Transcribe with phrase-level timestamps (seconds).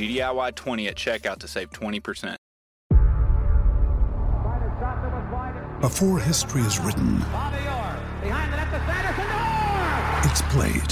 [0.00, 2.36] GDIY20 at checkout to save 20%.
[5.82, 7.16] Before history is written,
[10.24, 10.90] it's played.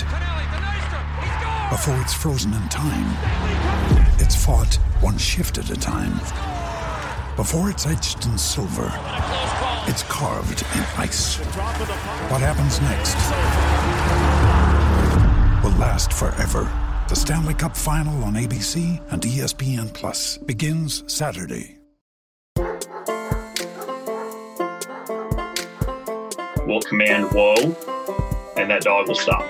[1.70, 3.16] Before it's frozen in time,
[4.18, 6.14] it's fought one shift at a time.
[7.36, 8.92] Before it's etched in silver,
[9.86, 11.36] it's carved in ice.
[12.28, 13.16] What happens next
[15.64, 16.87] will last forever.
[17.08, 21.78] The Stanley Cup Final on ABC and ESPN Plus begins Saturday.
[26.66, 27.54] We'll command whoa,
[28.58, 29.42] and that dog will stop.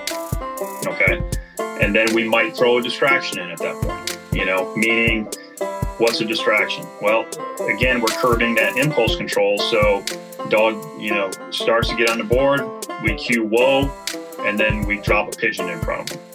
[0.87, 1.21] Okay.
[1.59, 5.25] And then we might throw a distraction in at that point, you know, meaning
[5.97, 6.85] what's a distraction?
[7.01, 7.25] Well,
[7.67, 9.59] again, we're curbing that impulse control.
[9.59, 10.01] So,
[10.47, 12.61] dog, you know, starts to get on the board,
[13.03, 13.91] we cue whoa,
[14.45, 16.28] and then we drop a pigeon in front of him.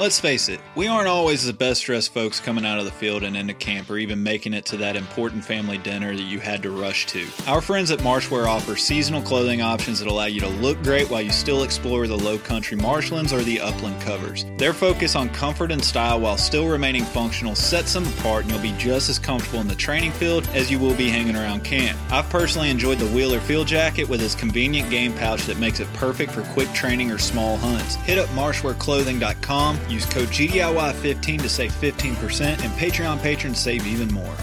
[0.00, 3.22] Let's face it, we aren't always the best dressed folks coming out of the field
[3.22, 6.62] and into camp or even making it to that important family dinner that you had
[6.62, 7.26] to rush to.
[7.46, 11.20] Our friends at Marshwear offer seasonal clothing options that allow you to look great while
[11.20, 14.46] you still explore the low country marshlands or the upland covers.
[14.56, 18.62] Their focus on comfort and style while still remaining functional sets them apart and you'll
[18.62, 21.98] be just as comfortable in the training field as you will be hanging around camp.
[22.10, 25.92] I've personally enjoyed the Wheeler Field Jacket with its convenient game pouch that makes it
[25.92, 27.96] perfect for quick training or small hunts.
[27.96, 34.36] Hit up marshwearclothing.com, use code GDIY15 to save 15%, and Patreon patrons save even more.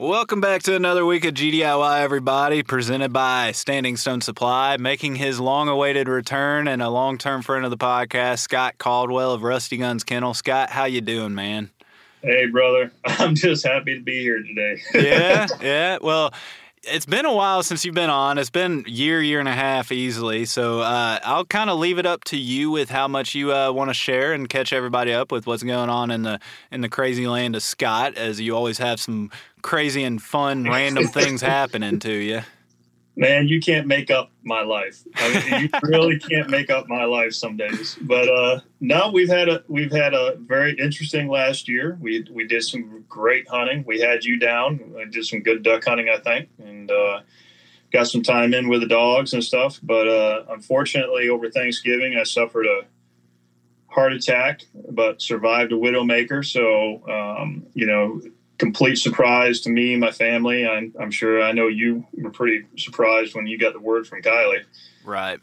[0.00, 5.40] Welcome back to another week of GDIY, everybody, presented by Standing Stone Supply, making his
[5.40, 9.76] long awaited return and a long term friend of the podcast, Scott Caldwell of Rusty
[9.76, 10.34] Guns Kennel.
[10.34, 11.70] Scott, how you doing, man?
[12.22, 12.92] Hey, brother.
[13.04, 14.80] I'm just happy to be here today.
[14.94, 15.98] yeah, yeah.
[16.00, 16.32] Well,
[16.90, 18.38] it's been a while since you've been on.
[18.38, 20.44] It's been year, year and a half easily.
[20.44, 23.72] So uh, I'll kind of leave it up to you with how much you uh,
[23.72, 26.40] want to share and catch everybody up with what's going on in the
[26.70, 29.30] in the crazy land of Scott, as you always have some
[29.62, 32.42] crazy and fun random things happening to you.
[33.18, 35.02] Man, you can't make up my life.
[35.16, 37.98] I mean, you really can't make up my life some days.
[38.00, 41.98] But uh, no, we've had a we've had a very interesting last year.
[42.00, 43.82] We we did some great hunting.
[43.84, 44.92] We had you down.
[44.94, 47.22] We did some good duck hunting, I think, and uh,
[47.92, 49.80] got some time in with the dogs and stuff.
[49.82, 52.82] But uh, unfortunately, over Thanksgiving, I suffered a
[53.88, 54.60] heart attack,
[54.92, 56.46] but survived a widowmaker.
[56.46, 58.20] So um, you know,
[58.58, 60.66] complete surprise to me, my family.
[60.66, 64.22] I'm, I'm sure I know you were pretty surprised when you got the word from
[64.22, 64.64] Kylie.
[65.04, 65.38] Right.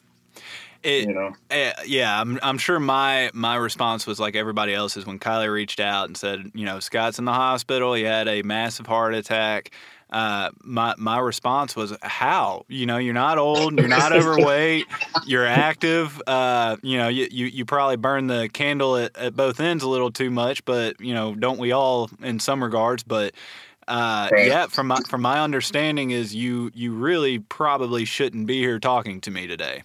[0.84, 1.34] It, You know.
[1.50, 5.80] eh, yeah, I'm, I'm sure my my response was like everybody else's when Kylie reached
[5.80, 7.96] out and said, you know, Scott's in the hospital.
[7.96, 9.72] He had a massive heart attack.
[10.16, 12.64] Uh, my my response was, how?
[12.70, 14.88] You know, you're not old, you're not overweight,
[15.26, 16.22] you're active.
[16.26, 19.90] Uh, you know, you, you you probably burn the candle at, at both ends a
[19.90, 23.04] little too much, but you know, don't we all in some regards?
[23.04, 23.34] But
[23.90, 24.48] uh, Right.
[24.48, 29.20] yeah, from my, from my understanding is you you really probably shouldn't be here talking
[29.20, 29.84] to me today.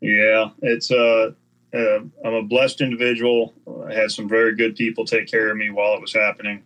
[0.00, 1.32] Yeah, it's uh,
[1.74, 3.52] uh, I'm a blessed individual.
[3.90, 6.62] I had some very good people take care of me while it was happening.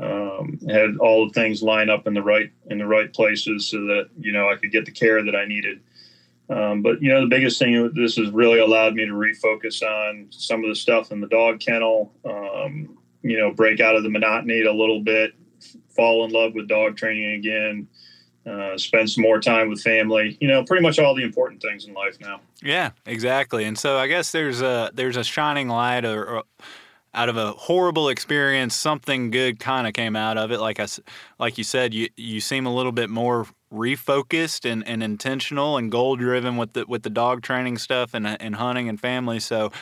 [0.00, 3.78] Um, had all the things line up in the right in the right places so
[3.78, 5.80] that you know I could get the care that I needed.
[6.50, 10.28] Um, but you know, the biggest thing this has really allowed me to refocus on
[10.30, 12.12] some of the stuff in the dog kennel.
[12.24, 15.32] Um, you know, break out of the monotony a little bit,
[15.90, 17.88] fall in love with dog training again.
[18.46, 20.38] Uh, spend some more time with family.
[20.40, 22.40] You know, pretty much all the important things in life now.
[22.62, 23.64] Yeah, exactly.
[23.64, 26.42] And so I guess there's a there's a shining light or, or
[27.18, 30.60] out of a horrible experience, something good kind of came out of it.
[30.60, 30.86] Like I,
[31.40, 35.90] like you said, you you seem a little bit more refocused and, and intentional and
[35.90, 39.40] goal driven with the with the dog training stuff and and hunting and family.
[39.40, 39.72] So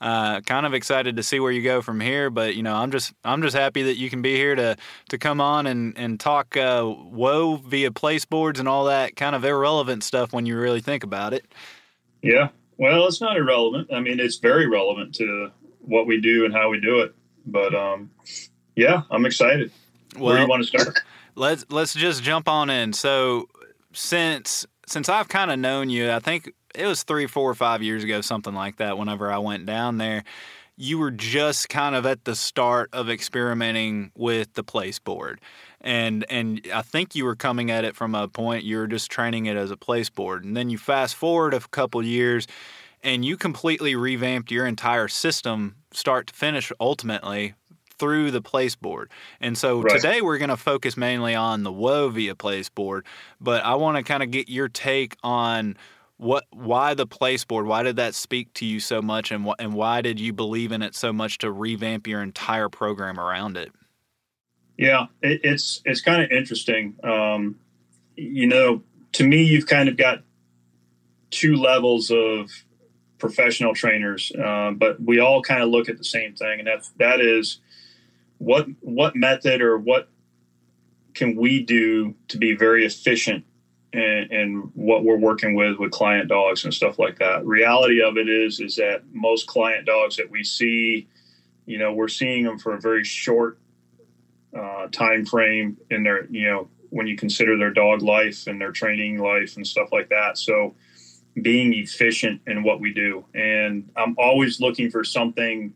[0.00, 2.30] uh, kind of excited to see where you go from here.
[2.30, 4.76] But you know, I'm just I'm just happy that you can be here to
[5.10, 9.36] to come on and and talk uh, whoa via place boards and all that kind
[9.36, 11.44] of irrelevant stuff when you really think about it.
[12.22, 12.48] Yeah,
[12.78, 13.92] well, it's not irrelevant.
[13.92, 15.50] I mean, it's very relevant to
[15.86, 17.14] what we do and how we do it.
[17.46, 18.10] But um,
[18.74, 19.70] yeah, I'm excited.
[20.16, 21.00] Well, Where do you want to start?
[21.34, 22.92] Let's let's just jump on in.
[22.92, 23.48] So
[23.92, 27.82] since since I've kind of known you, I think it was three, four, or five
[27.82, 28.98] years ago, something like that.
[28.98, 30.24] Whenever I went down there,
[30.76, 35.40] you were just kind of at the start of experimenting with the place board,
[35.80, 39.10] and and I think you were coming at it from a point you were just
[39.10, 42.46] training it as a place board, and then you fast forward a couple years,
[43.06, 47.54] and you completely revamped your entire system, start to finish, ultimately
[47.98, 49.10] through the place board.
[49.40, 49.94] And so right.
[49.94, 53.06] today we're going to focus mainly on the Whoa via place board,
[53.40, 55.78] but I want to kind of get your take on
[56.18, 59.74] what why the place board why did that speak to you so much and and
[59.74, 63.70] why did you believe in it so much to revamp your entire program around it
[64.78, 67.54] yeah it, it's it's kind of interesting um,
[68.16, 68.82] you know
[69.12, 70.22] to me you've kind of got
[71.30, 72.50] two levels of
[73.18, 76.88] professional trainers uh, but we all kind of look at the same thing and that
[76.98, 77.60] that is
[78.38, 80.08] what what method or what
[81.14, 83.44] can we do to be very efficient
[83.92, 87.46] and, and, what we're working with with client dogs and stuff like that.
[87.46, 91.08] Reality of it is is that most client dogs that we see,
[91.64, 93.58] you know, we're seeing them for a very short
[94.56, 98.72] uh, time frame in their, you know, when you consider their dog life and their
[98.72, 100.36] training life and stuff like that.
[100.36, 100.74] So
[101.40, 105.74] being efficient in what we do, and I'm always looking for something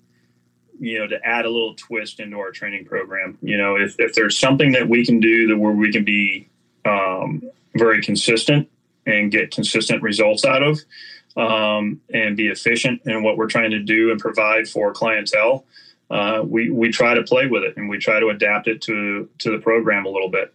[0.79, 4.15] you know to add a little twist into our training program you know if, if
[4.15, 6.49] there's something that we can do that where we can be
[6.87, 7.43] um,
[7.75, 8.67] very consistent
[9.07, 10.81] and get consistent results out of
[11.37, 15.65] um, and be efficient in what we're trying to do and provide for clientele,
[16.11, 19.29] uh, we, we try to play with it and we try to adapt it to,
[19.39, 20.53] to the program a little bit.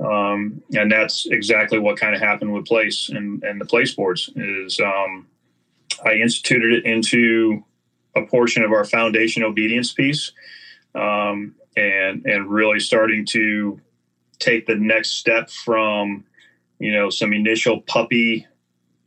[0.00, 4.30] Um, and that's exactly what kind of happened with place and, and the place boards
[4.36, 5.26] is um,
[6.04, 7.64] I instituted it into
[8.14, 10.32] a portion of our foundation obedience piece
[10.94, 13.80] um, and, and really starting to
[14.38, 16.24] take the next step from
[16.78, 18.46] you know, some initial puppy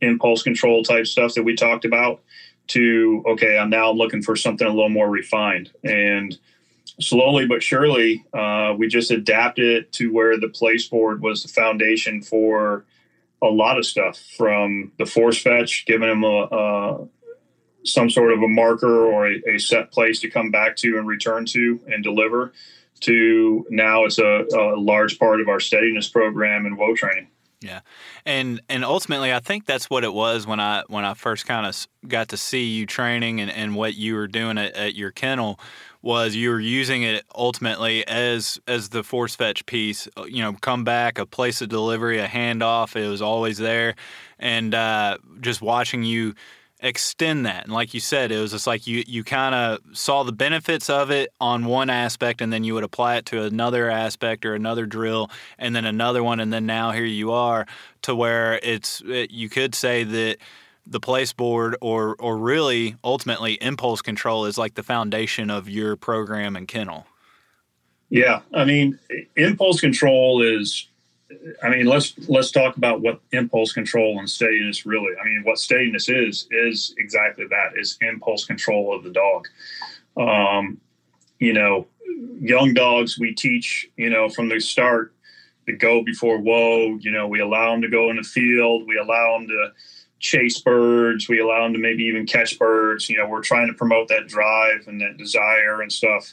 [0.00, 2.22] impulse control type stuff that we talked about
[2.68, 5.70] to, okay, I'm now looking for something a little more refined.
[5.84, 6.38] And
[7.00, 11.48] slowly but surely, uh, we just adapted it to where the place board was the
[11.48, 12.84] foundation for
[13.42, 17.08] a lot of stuff from the force fetch, giving them a, a
[17.84, 21.08] some sort of a marker or a, a, set place to come back to and
[21.08, 22.52] return to and deliver
[23.00, 27.26] to now it's a, a large part of our steadiness program and whoa training.
[27.60, 27.80] Yeah,
[28.26, 31.66] and and ultimately, I think that's what it was when I when I first kind
[31.66, 35.12] of got to see you training and, and what you were doing at, at your
[35.12, 35.60] kennel
[36.02, 40.08] was you were using it ultimately as as the force fetch piece.
[40.16, 42.96] Uh, you know, come back, a place of delivery, a handoff.
[42.96, 43.94] It was always there,
[44.38, 46.34] and uh, just watching you
[46.80, 47.64] extend that.
[47.64, 50.90] And like you said, it was just like you you kind of saw the benefits
[50.90, 54.54] of it on one aspect, and then you would apply it to another aspect or
[54.54, 57.66] another drill, and then another one, and then now here you are
[58.02, 60.38] to where it's it, you could say that
[60.86, 65.96] the place board or or really ultimately impulse control is like the foundation of your
[65.96, 67.06] program and kennel.
[68.10, 68.98] Yeah, I mean,
[69.36, 70.86] impulse control is
[71.62, 75.14] I mean, let's let's talk about what impulse control and steadiness really.
[75.20, 79.48] I mean, what steadiness is is exactly that: is impulse control of the dog.
[80.16, 80.80] Um,
[81.38, 81.86] you know,
[82.40, 85.14] young dogs we teach, you know, from the start
[85.66, 86.98] to go before whoa.
[87.00, 88.86] You know, we allow them to go in the field.
[88.86, 89.72] We allow them to
[90.22, 91.28] chase birds.
[91.28, 93.10] We allow them to maybe even catch birds.
[93.10, 96.32] You know, we're trying to promote that drive and that desire and stuff.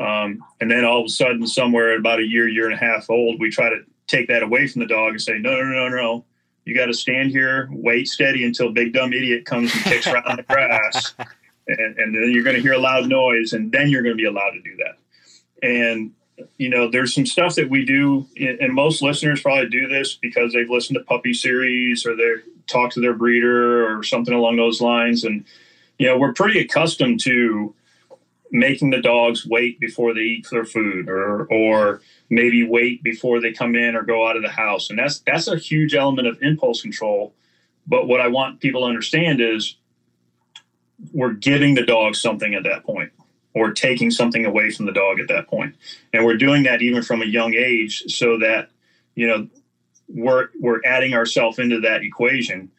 [0.00, 2.84] Um, and then all of a sudden, somewhere at about a year, year and a
[2.84, 5.64] half old, we try to take that away from the dog and say, no, no,
[5.64, 5.96] no, no.
[5.96, 6.24] no.
[6.64, 10.36] You got to stand here, wait steady until big dumb idiot comes and kicks around
[10.36, 11.14] the grass.
[11.70, 14.18] And, and then you're going to hear a loud noise, and then you're going to
[14.18, 14.96] be allowed to do that.
[15.62, 16.12] And
[16.56, 20.54] you know, there's some stuff that we do, and most listeners probably do this because
[20.54, 22.36] they've listened to puppy series or they
[22.68, 25.24] talk to their breeder or something along those lines.
[25.24, 25.44] And
[25.98, 27.74] you know, we're pretty accustomed to
[28.50, 33.52] making the dogs wait before they eat their food or or maybe wait before they
[33.52, 34.90] come in or go out of the house.
[34.90, 37.34] And that's that's a huge element of impulse control.
[37.86, 39.76] But what i want people to understand is
[41.12, 43.12] we're giving the dog something at that point
[43.54, 45.74] or taking something away from the dog at that point.
[46.12, 48.70] And we're doing that even from a young age so that
[49.14, 49.48] you know
[50.08, 52.70] we're we're adding ourselves into that equation.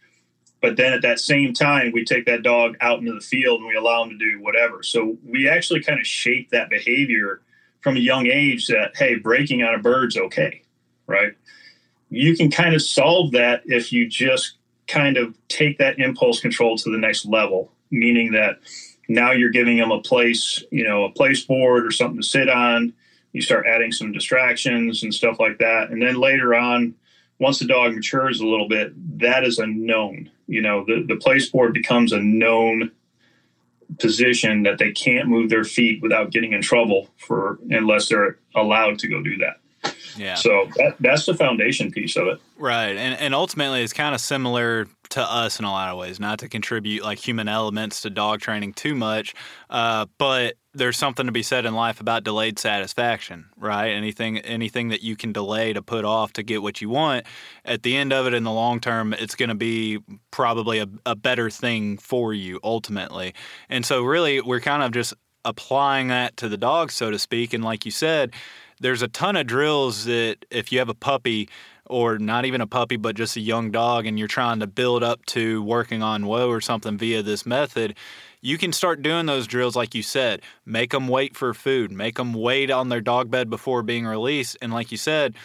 [0.61, 3.69] But then at that same time, we take that dog out into the field and
[3.69, 4.83] we allow him to do whatever.
[4.83, 7.41] So we actually kind of shape that behavior
[7.81, 10.63] from a young age that hey, breaking on a bird's okay,
[11.07, 11.33] right?
[12.09, 14.55] You can kind of solve that if you just
[14.87, 18.59] kind of take that impulse control to the next level, meaning that
[19.07, 22.49] now you're giving them a place, you know, a place board or something to sit
[22.49, 22.93] on.
[23.31, 25.91] You start adding some distractions and stuff like that.
[25.91, 26.95] And then later on,
[27.39, 30.29] once the dog matures a little bit, that is a known.
[30.47, 32.91] You know, the, the place board becomes a known
[33.99, 38.99] position that they can't move their feet without getting in trouble for unless they're allowed
[38.99, 39.57] to go do that.
[40.17, 40.35] Yeah.
[40.35, 42.41] So that, that's the foundation piece of it.
[42.57, 42.97] Right.
[42.97, 46.39] And and ultimately it's kind of similar to us in a lot of ways, not
[46.39, 49.33] to contribute like human elements to dog training too much.
[49.69, 53.89] Uh, but there's something to be said in life about delayed satisfaction, right?
[53.89, 57.25] Anything anything that you can delay to put off to get what you want,
[57.65, 59.99] at the end of it in the long term, it's going to be
[60.31, 63.35] probably a, a better thing for you ultimately.
[63.69, 65.13] And so really we're kind of just
[65.45, 67.53] applying that to the dog, so to speak.
[67.53, 68.33] And like you said,
[68.79, 71.49] there's a ton of drills that if you have a puppy
[71.85, 75.03] or not even a puppy but just a young dog and you're trying to build
[75.03, 77.95] up to working on whoa or something via this method
[78.41, 82.15] you can start doing those drills like you said make them wait for food make
[82.15, 85.35] them wait on their dog bed before being released and like you said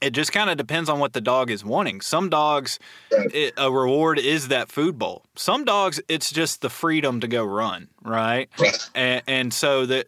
[0.00, 2.00] it just kind of depends on what the dog is wanting.
[2.00, 2.78] Some dogs,
[3.10, 5.24] it, a reward is that food bowl.
[5.34, 8.48] Some dogs, it's just the freedom to go run, right?
[8.58, 8.90] Right.
[8.94, 10.06] And, and so that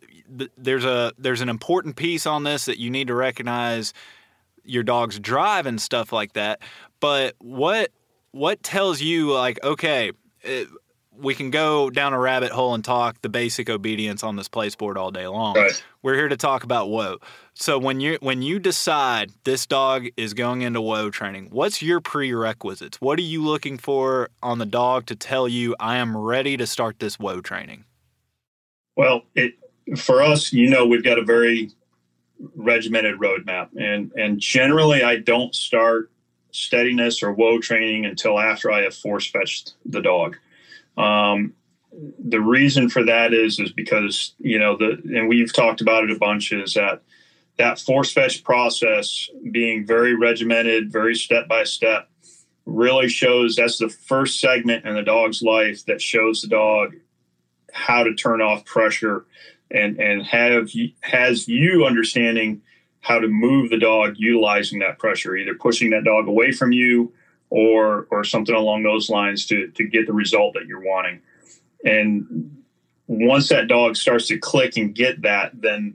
[0.57, 3.93] there's a there's an important piece on this that you need to recognize
[4.65, 6.61] your dog's drive and stuff like that.
[7.01, 7.91] But what
[8.31, 10.69] what tells you like okay, it,
[11.23, 14.75] we can go down a rabbit hole and talk the basic obedience on this place
[14.75, 15.55] board all day long.
[15.55, 15.83] Right.
[16.03, 17.19] We're here to talk about whoa.
[17.55, 22.01] So when you when you decide this dog is going into whoa training, what's your
[22.01, 23.01] prerequisites?
[23.01, 26.67] What are you looking for on the dog to tell you I am ready to
[26.67, 27.85] start this whoa training?
[28.97, 29.55] Well, it
[29.97, 31.71] for us, you know, we've got a very
[32.57, 36.11] regimented roadmap, and and generally, I don't start
[36.51, 40.37] steadiness or whoa training until after I have force fetched the dog.
[40.97, 41.55] Um,
[42.19, 46.11] the reason for that is is because you know the and we've talked about it
[46.11, 47.03] a bunch is that
[47.59, 52.09] that force fetch process being very regimented, very step by step,
[52.65, 56.95] really shows that's the first segment in the dog's life that shows the dog
[57.73, 59.27] how to turn off pressure
[59.71, 60.71] and and have
[61.01, 62.63] has you understanding
[63.01, 67.13] how to move the dog utilizing that pressure, either pushing that dog away from you
[67.53, 71.21] or or something along those lines to to get the result that you're wanting.
[71.85, 72.63] And
[73.07, 75.95] once that dog starts to click and get that, then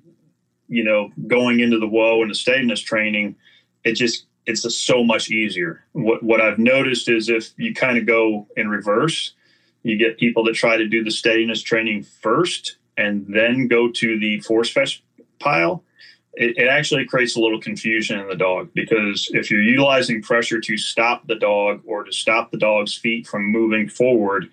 [0.68, 3.36] you know going into the whoa and the steadiness training,
[3.84, 5.84] it just it's just so much easier.
[5.94, 9.34] What what I've noticed is if you kind of go in reverse,
[9.82, 14.20] you get people that try to do the steadiness training first and then go to
[14.20, 15.04] the force fetch
[15.40, 15.84] pile,
[16.38, 20.62] it, it, actually creates a little confusion in the dog because if you're utilizing pressure
[20.62, 24.50] to stop the dog or to stop the dog's feet from moving forward,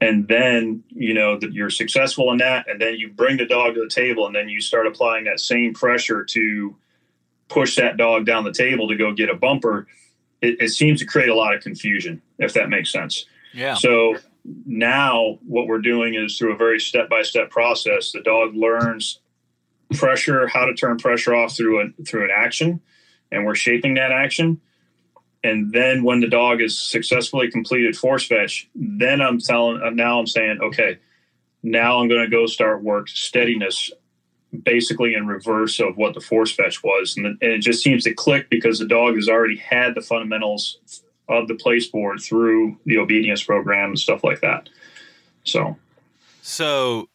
[0.00, 3.74] and then you know that you're successful in that, and then you bring the dog
[3.74, 6.74] to the table, and then you start applying that same pressure to
[7.48, 9.86] push that dog down the table to go get a bumper.
[10.42, 13.26] It, it seems to create a lot of confusion, if that makes sense.
[13.54, 13.74] Yeah.
[13.74, 14.16] So
[14.66, 19.20] now what we're doing is through a very step-by-step process the dog learns
[19.94, 22.80] pressure how to turn pressure off through a through an action.
[23.30, 24.60] And we're shaping that action.
[25.44, 30.18] And then when the dog is successfully completed force fetch then i'm telling uh, now
[30.18, 30.98] i'm saying okay
[31.62, 33.92] now i'm going to go start work steadiness
[34.62, 37.16] basically in reverse of what the force fetch was.
[37.16, 40.78] And, and it just seems to click because the dog has already had the fundamentals
[41.28, 44.68] of the place board through the obedience program and stuff like that.
[45.44, 45.76] So,
[46.42, 47.08] so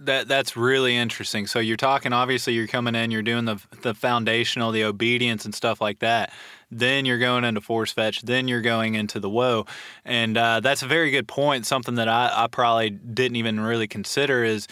[0.00, 1.46] that that's really interesting.
[1.46, 5.54] So you're talking obviously you're coming in, you're doing the the foundational, the obedience and
[5.54, 6.32] stuff like that.
[6.70, 8.22] Then you're going into force fetch.
[8.22, 9.66] Then you're going into the whoa,
[10.04, 11.66] and uh, that's a very good point.
[11.66, 14.66] Something that I, I probably didn't even really consider is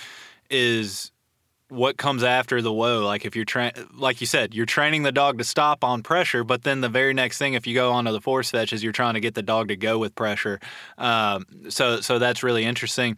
[0.51, 1.13] is
[1.69, 3.05] what comes after the whoa.
[3.05, 6.43] Like if you're tra- like you said, you're training the dog to stop on pressure,
[6.43, 8.93] but then the very next thing, if you go onto the force fetch, is you're
[8.93, 10.61] trying to get the dog to go with pressure.
[10.97, 13.17] Um, so so that's really interesting.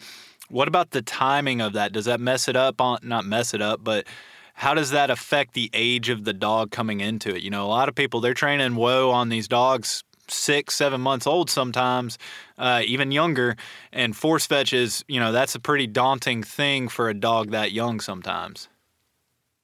[0.51, 1.93] What about the timing of that?
[1.93, 2.81] Does that mess it up?
[2.81, 4.07] On not mess it up, but
[4.55, 7.43] how does that affect the age of the dog coming into it?
[7.43, 11.27] You know, a lot of people they're training whoa on these dogs six, seven months
[11.27, 12.19] old sometimes,
[12.59, 13.57] uh, even younger.
[13.93, 17.73] And force fetch is, you know, that's a pretty daunting thing for a dog that
[17.73, 18.69] young sometimes.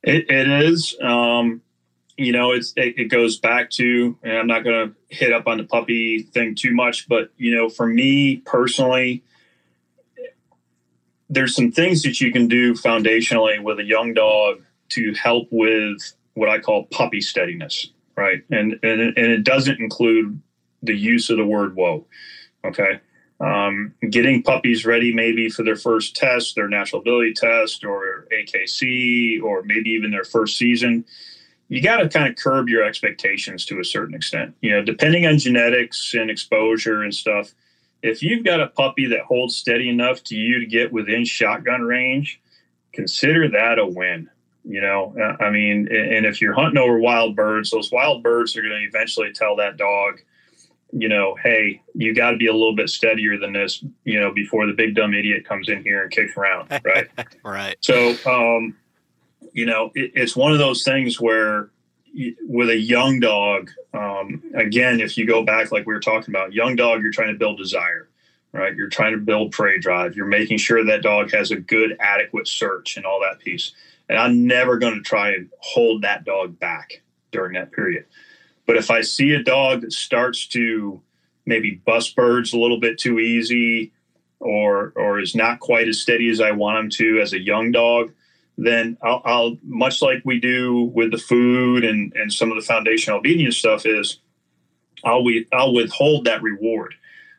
[0.03, 0.97] it, it is.
[1.03, 1.63] Um,
[2.17, 5.47] you know, it's it, it goes back to, and I'm not going to hit up
[5.47, 9.23] on the puppy thing too much, but you know, for me personally,
[11.29, 15.99] there's some things that you can do foundationally with a young dog to help with
[16.35, 18.45] what I call puppy steadiness, right?
[18.51, 20.41] And and and it doesn't include
[20.83, 22.07] the use of the word whoa.
[22.65, 23.01] Okay.
[23.39, 29.43] Um, getting puppies ready maybe for their first test, their natural ability test, or AKC,
[29.43, 31.05] or maybe even their first season.
[31.69, 34.55] You got to kind of curb your expectations to a certain extent.
[34.61, 37.53] You know, depending on genetics and exposure and stuff.
[38.03, 41.83] If you've got a puppy that holds steady enough to you to get within shotgun
[41.83, 42.41] range,
[42.93, 44.31] consider that a win.
[44.65, 48.57] You know, uh, I mean, and if you're hunting over wild birds, those wild birds
[48.57, 50.21] are going to eventually tell that dog,
[50.91, 54.33] you know, hey, you got to be a little bit steadier than this, you know,
[54.33, 57.07] before the big dumb idiot comes in here and kicks around, right?
[57.45, 57.77] right.
[57.81, 58.77] So, um,
[59.53, 61.71] you know, it, it's one of those things where
[62.43, 66.53] with a young dog, um, again, if you go back like we were talking about,
[66.53, 68.09] young dog, you're trying to build desire,
[68.53, 68.75] right?
[68.75, 70.17] You're trying to build prey drive.
[70.17, 73.73] You're making sure that dog has a good, adequate search and all that piece.
[74.09, 78.07] And I'm never going to try and hold that dog back during that period.
[78.67, 81.01] But if I see a dog that starts to
[81.45, 83.93] maybe bust birds a little bit too easy
[84.41, 87.73] or or is not quite as steady as I want him to as a young
[87.73, 88.13] dog,
[88.57, 92.67] then I'll, I'll much like we do with the food and, and some of the
[92.67, 94.19] foundational obedience stuff is
[95.05, 96.95] I'll we I'll withhold that reward.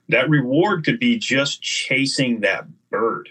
[0.09, 3.29] That reward could be just chasing that bird.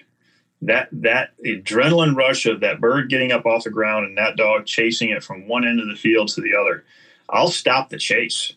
[0.62, 4.66] That that adrenaline rush of that bird getting up off the ground and that dog
[4.66, 6.84] chasing it from one end of the field to the other
[7.28, 8.52] I'll stop the chase.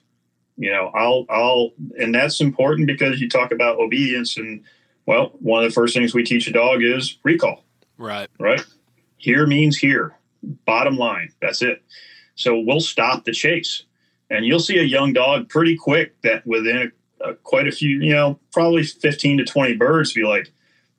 [0.57, 4.63] You know, I'll I'll and that's important because you talk about obedience and
[5.05, 7.63] well, one of the first things we teach a dog is recall.
[7.97, 8.29] Right.
[8.39, 8.63] Right.
[9.19, 10.15] Here means here.
[10.65, 11.31] Bottom line.
[11.41, 11.83] That's it.
[12.35, 13.83] So we'll stop the chase.
[14.31, 18.01] And you'll see a young dog pretty quick that within a, a, quite a few,
[18.01, 20.51] you know, probably 15 to 20 birds be like,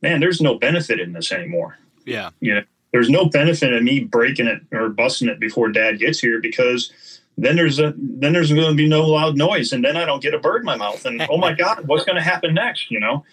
[0.02, 1.78] man, there's no benefit in this anymore.
[2.04, 2.30] Yeah.
[2.40, 6.18] You know, there's no benefit in me breaking it or busting it before dad gets
[6.18, 6.92] here because
[7.38, 10.22] then there's a then there's going to be no loud noise and then i don't
[10.22, 12.90] get a bird in my mouth and oh my god what's going to happen next
[12.90, 13.24] you know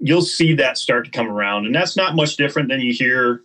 [0.00, 3.42] you'll see that start to come around and that's not much different than you hear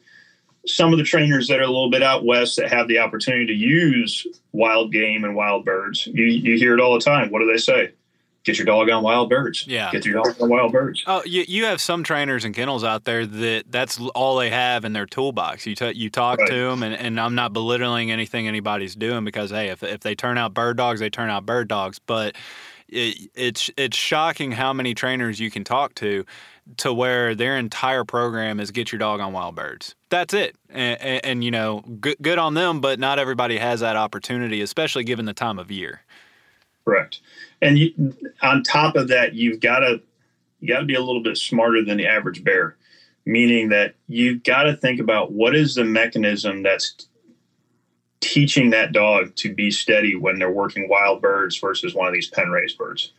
[0.66, 3.48] some of the trainers that are a little bit out west that have the opportunity
[3.48, 7.40] to use wild game and wild birds you, you hear it all the time what
[7.40, 7.92] do they say
[8.44, 9.68] get your dog on wild birds.
[9.68, 9.92] Yeah.
[9.92, 11.04] Get your dog on wild birds.
[11.08, 14.86] Oh, you, you have some trainers and kennels out there that that's all they have
[14.86, 15.66] in their toolbox.
[15.66, 16.50] You t- you talk right.
[16.50, 20.16] to them, and, and I'm not belittling anything anybody's doing because hey, if if they
[20.16, 22.00] turn out bird dogs, they turn out bird dogs.
[22.00, 22.36] But
[22.92, 26.26] it, it's it's shocking how many trainers you can talk to
[26.78, 29.96] to where their entire program is get your dog on wild birds.
[30.10, 30.56] That's it.
[30.70, 34.62] And, and, and, you know, good, good on them, but not everybody has that opportunity,
[34.62, 36.02] especially given the time of year.
[36.86, 37.20] Correct
[37.62, 40.02] and you, on top of that, you've got to
[40.60, 42.76] you got to be a little bit smarter than the average bear,
[43.26, 47.08] meaning that you've got to think about what is the mechanism that's
[48.22, 52.30] teaching that dog to be steady when they're working wild birds versus one of these
[52.30, 53.12] pen raised birds,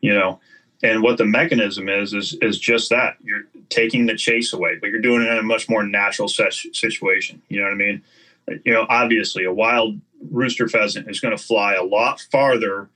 [0.00, 0.38] you know.
[0.82, 4.88] And what the mechanism is is is just that you're taking the chase away, but
[4.88, 7.42] you're doing it in a much more natural situation.
[7.48, 8.02] You know what I mean?
[8.64, 12.88] You know, obviously, a wild rooster pheasant is going to fly a lot farther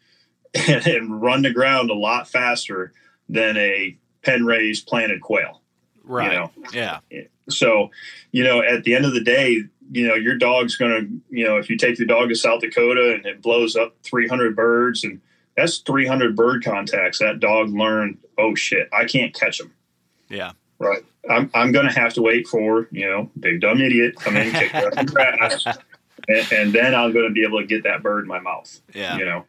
[0.55, 2.93] and, and run the ground a lot faster
[3.29, 5.61] than a pen raised planted quail.
[6.05, 6.33] Right.
[6.33, 6.51] You know?
[6.73, 6.99] Yeah.
[7.49, 7.91] So,
[8.33, 9.65] you know, at the end of the day,
[9.95, 12.61] you know, your dog's going to, you know, if you take the dog to South
[12.61, 15.21] Dakota and it blows up 300 birds and
[15.57, 19.73] that's 300 bird contacts, that dog learned, oh shit, I can't catch them.
[20.29, 20.53] Yeah.
[20.81, 21.05] Right.
[21.31, 24.51] I'm, I'm going to have to wait for, you know, big dumb idiot come in,
[24.53, 25.65] kick the grass,
[26.27, 28.81] and, and then I'm going to be able to get that bird in my mouth.
[28.93, 29.17] Yeah.
[29.17, 29.45] You know,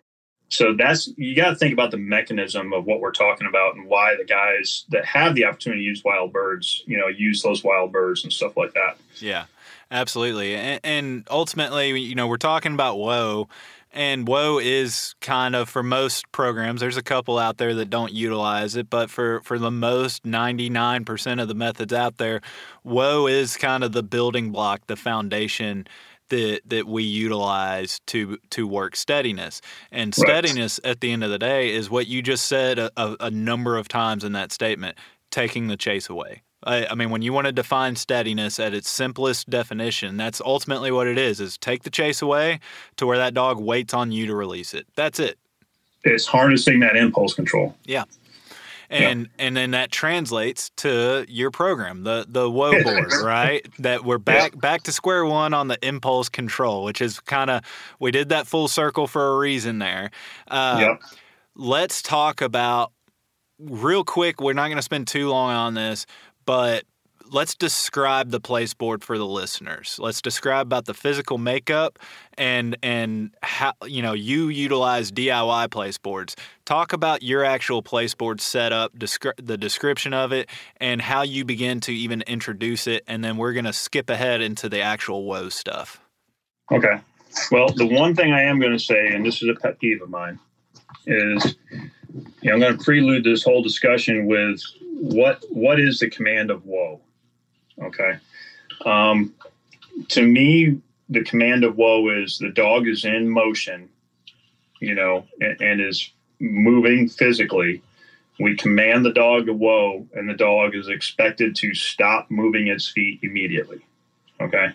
[0.50, 3.88] so that's you got to think about the mechanism of what we're talking about and
[3.88, 7.64] why the guys that have the opportunity to use wild birds you know use those
[7.64, 9.46] wild birds and stuff like that yeah
[9.91, 13.48] absolutely and, and ultimately you know we're talking about whoa
[13.91, 18.13] and whoa is kind of for most programs there's a couple out there that don't
[18.13, 22.41] utilize it but for for the most 99% of the methods out there
[22.84, 25.88] whoa is kind of the building block the foundation
[26.30, 29.62] that that we utilize to to work steadiness.
[29.91, 30.91] And steadiness right.
[30.91, 33.78] at the end of the day is what you just said a, a, a number
[33.78, 34.98] of times in that statement,
[35.32, 36.41] taking the chase away.
[36.65, 40.91] I, I, mean, when you want to define steadiness at its simplest definition, that's ultimately
[40.91, 42.60] what it is: is take the chase away
[42.97, 44.88] to where that dog waits on you to release it.
[44.95, 45.38] That's it.
[46.04, 47.75] It's harnessing that impulse control.
[47.86, 48.04] Yeah.
[48.89, 49.30] and yep.
[49.39, 53.65] and then that translates to your program, the the whoa board, right?
[53.80, 54.62] That we're back yep.
[54.62, 57.63] back to square one on the impulse control, which is kind of
[57.99, 60.12] we did that full circle for a reason there.
[60.47, 61.01] Uh, yep.
[61.56, 62.91] Let's talk about
[63.60, 64.41] real quick.
[64.41, 66.06] We're not going to spend too long on this,
[66.46, 66.86] but
[67.32, 69.98] let's describe the place board for the listeners.
[70.00, 72.00] Let's describe about the physical makeup
[72.38, 76.36] and and how you know you utilize DIY place boards.
[76.66, 81.46] Talk about your actual place board setup, descri- the description of it, and how you
[81.46, 85.50] begin to even introduce it, and then we're to skip ahead into the actual whoa
[85.50, 86.00] stuff.
[86.72, 87.00] Okay.
[87.52, 90.02] Well, the one thing I am going to say, and this is a pet peeve
[90.02, 90.40] of mine,
[91.06, 94.62] is you know, I'm going to prelude this whole discussion with
[94.96, 97.02] what what is the command of whoa
[97.82, 98.18] Okay.
[98.86, 99.34] Um,
[100.10, 103.90] to me, the command of whoa is the dog is in motion,
[104.80, 107.82] you know, and, and is moving physically.
[108.40, 112.88] We command the dog to whoa, and the dog is expected to stop moving its
[112.88, 113.80] feet immediately.
[114.42, 114.70] Okay.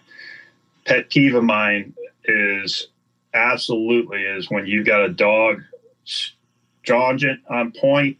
[0.87, 2.89] Pet peeve of mine is
[3.35, 5.63] absolutely is when you've got a dog
[6.05, 8.17] stringent on point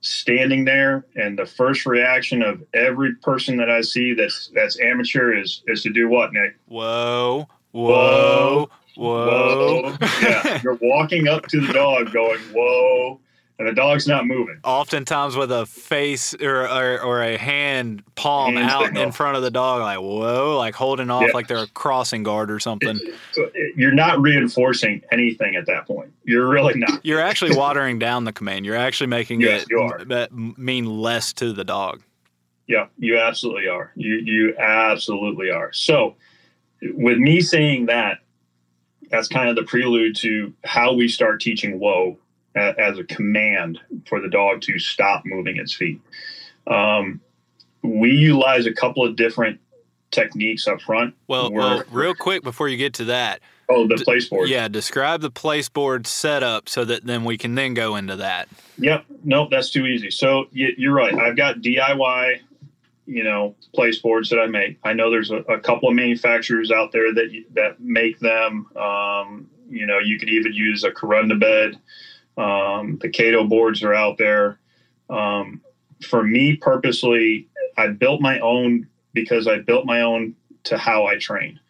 [0.00, 5.34] standing there and the first reaction of every person that I see that's that's amateur
[5.34, 6.56] is is to do what, Nick?
[6.66, 9.92] Whoa, whoa, whoa.
[9.92, 9.96] whoa.
[10.22, 10.60] yeah.
[10.62, 13.20] You're walking up to the dog going, Whoa,
[13.60, 14.58] and the dog's not moving.
[14.64, 19.02] Oftentimes with a face or or, or a hand palm hand out signal.
[19.02, 21.32] in front of the dog, like whoa, like holding off yeah.
[21.34, 22.98] like they're a crossing guard or something.
[23.76, 26.10] You're not reinforcing anything at that point.
[26.24, 27.04] You're really not.
[27.04, 28.64] You're actually watering down the command.
[28.64, 32.02] You're actually making yes, it mean less to the dog.
[32.66, 33.92] Yeah, you absolutely are.
[33.94, 35.70] You you absolutely are.
[35.74, 36.16] So,
[36.80, 38.20] with me saying that,
[39.10, 42.16] that's kind of the prelude to how we start teaching whoa
[42.54, 46.00] as a command for the dog to stop moving its feet.
[46.66, 47.20] Um,
[47.82, 49.60] we utilize a couple of different
[50.10, 51.14] techniques up front.
[51.28, 53.40] Well, well, real quick before you get to that.
[53.68, 54.48] Oh, the place board.
[54.48, 58.48] Yeah, describe the place board setup so that then we can then go into that.
[58.78, 59.04] Yep.
[59.22, 60.10] Nope, that's too easy.
[60.10, 61.14] So you're right.
[61.14, 62.40] I've got DIY,
[63.06, 64.78] you know, place boards that I make.
[64.82, 68.66] I know there's a, a couple of manufacturers out there that that make them.
[68.76, 71.78] Um, you know, you could even use a Kuranda bed.
[72.36, 74.58] Um, the Cato boards are out there.
[75.08, 75.60] Um,
[76.02, 81.16] for me, purposely, I built my own because I built my own to how I
[81.18, 81.60] train.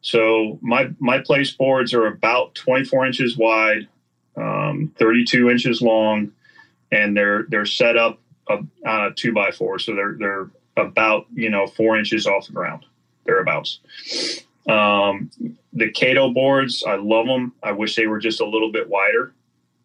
[0.00, 3.88] So my my place boards are about 24 inches wide,
[4.36, 6.32] um, 32 inches long,
[6.92, 9.78] and they're they're set up on a two by four.
[9.78, 12.84] So they're they're about you know four inches off the ground,
[13.24, 13.80] thereabouts.
[14.68, 15.30] Um,
[15.72, 17.52] the Cato boards, I love them.
[17.62, 19.32] I wish they were just a little bit wider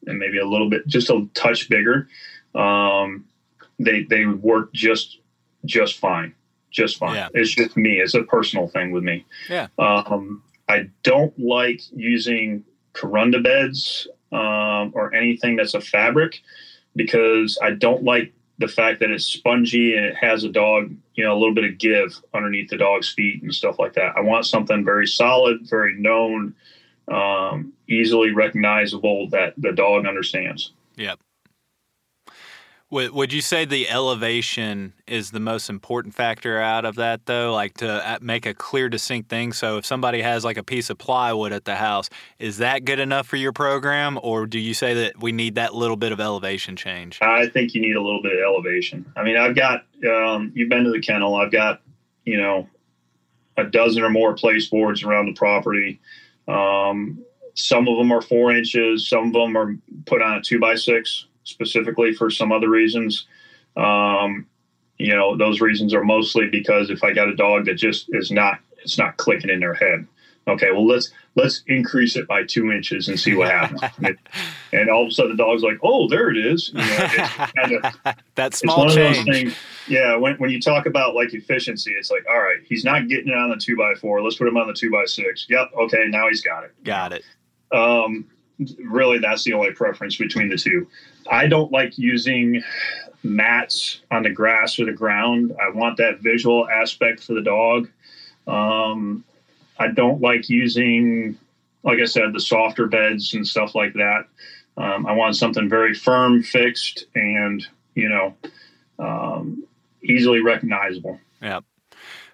[0.08, 2.08] and maybe a little bit, just a touch bigger,
[2.56, 3.26] um,
[3.80, 5.20] they they would work just
[5.66, 6.34] just fine,
[6.70, 7.16] just fine.
[7.16, 7.30] Yeah.
[7.34, 8.00] It's just me.
[8.00, 9.26] It's a personal thing with me.
[9.50, 9.68] Yeah.
[9.78, 16.42] Um, I don't like using Kuranda beds um, or anything that's a fabric
[16.96, 21.24] because I don't like the fact that it's spongy and it has a dog, you
[21.24, 24.14] know, a little bit of give underneath the dog's feet and stuff like that.
[24.16, 26.56] I want something very solid, very known,
[27.12, 30.72] um, easily recognizable that the dog understands.
[30.96, 31.20] Yep.
[32.92, 37.54] Would Would you say the elevation is the most important factor out of that, though?
[37.54, 39.54] Like to uh, make a clear, distinct thing.
[39.54, 43.00] So if somebody has like a piece of plywood at the house, is that good
[43.00, 46.20] enough for your program, or do you say that we need that little bit of
[46.20, 47.18] elevation change?
[47.22, 49.10] I think you need a little bit of elevation.
[49.16, 51.36] I mean, I've got um, you've been to the kennel.
[51.36, 51.82] I've got
[52.26, 52.68] you know
[53.56, 56.02] a dozen or more place boards around the property.
[56.52, 59.08] Um, some of them are four inches.
[59.08, 63.28] Some of them are put on a two by six specifically for some other reasons.
[63.76, 64.48] Um,
[64.98, 68.32] you know, those reasons are mostly because if I got a dog that just is
[68.32, 70.08] not, it's not clicking in their head.
[70.48, 73.82] Okay, well let's let's increase it by two inches and see what happens.
[74.74, 76.72] and all of a sudden the dog's like, oh, there it is.
[76.74, 77.08] You know,
[77.56, 79.26] kind of, that small change.
[79.26, 79.56] Things,
[79.88, 83.30] yeah, when when you talk about like efficiency, it's like, all right, he's not getting
[83.30, 84.22] it on the two by four.
[84.22, 85.48] Let's put him on the two by six.
[85.50, 85.72] Yep.
[85.84, 86.84] Okay, now he's got it.
[86.84, 87.24] Got it.
[87.72, 88.28] Um,
[88.80, 90.88] really, that's the only preference between the two.
[91.30, 92.64] I don't like using
[93.24, 95.56] mats on the grass or the ground.
[95.62, 97.90] I want that visual aspect for the dog.
[98.48, 99.24] Um,
[99.78, 101.38] I don't like using,
[101.84, 104.26] like I said, the softer beds and stuff like that.
[104.78, 107.66] Um, I want something very firm, fixed, and
[107.96, 108.36] you know,
[109.00, 109.64] um,
[110.04, 111.20] easily recognizable.
[111.42, 111.62] Yeah.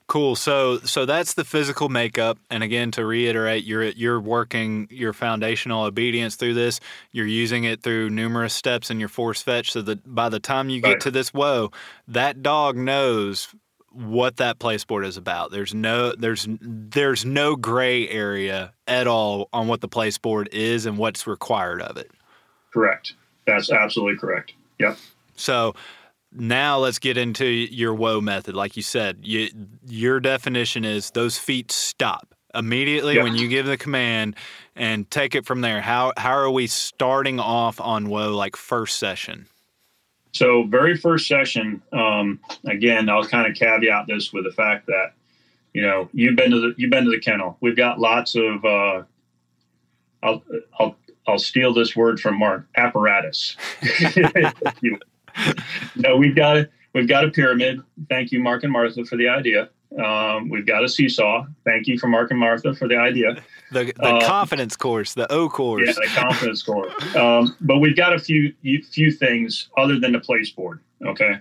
[0.07, 0.37] Cool.
[0.37, 2.39] So so that's the physical makeup.
[2.49, 6.79] And again, to reiterate, you're you're working your foundational obedience through this.
[7.11, 10.69] You're using it through numerous steps in your force fetch, so that by the time
[10.69, 10.99] you get Right.
[11.01, 11.71] to this whoa,
[12.07, 13.49] that dog knows
[13.91, 15.51] what that place board is about.
[15.51, 20.85] There's no there's there's no gray area at all on what the place board is
[20.85, 22.11] and what's required of it.
[22.71, 23.13] Correct.
[23.45, 24.53] That's absolutely correct.
[24.79, 24.97] Yep.
[25.35, 25.75] So
[26.31, 28.55] now let's get into your whoa method.
[28.55, 29.49] Like you said, you,
[29.87, 33.23] your definition is those feet stop immediately Yeah.
[33.23, 34.35] when you give the command
[34.75, 35.81] and take it from there.
[35.81, 39.47] How how are we starting off on whoa like first session?
[40.33, 45.13] So, very first session, um, again, I'll kind of caveat this with the fact that,
[45.73, 47.57] you know, you've been to the you've been to the kennel.
[47.61, 48.63] We've got lots of.
[48.63, 49.03] Uh,
[50.21, 50.43] I'll
[50.79, 50.95] I'll
[51.27, 52.67] I'll steal this word from Mark.
[52.75, 53.55] Apparatus.
[55.95, 57.81] No, we've got a we've got a pyramid.
[58.09, 59.69] Thank you, Mark and Martha, for the idea.
[60.03, 61.45] Um, we've got a seesaw.
[61.65, 63.41] Thank you for Mark and Martha for the idea.
[63.69, 65.85] The the Uh, confidence course, the O course.
[65.85, 66.87] Yeah, the confidence score.
[67.17, 68.53] Um, but we've got a few
[68.91, 70.79] few things other than the place board.
[71.05, 71.33] Okay,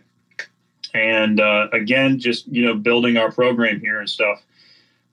[0.92, 4.42] and uh, again, just you know, building our program here and stuff.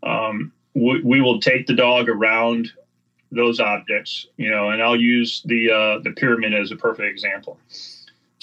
[0.01, 2.71] Um, we, we will take the dog around
[3.31, 7.59] those objects, you know, and I'll use the uh, the pyramid as a perfect example.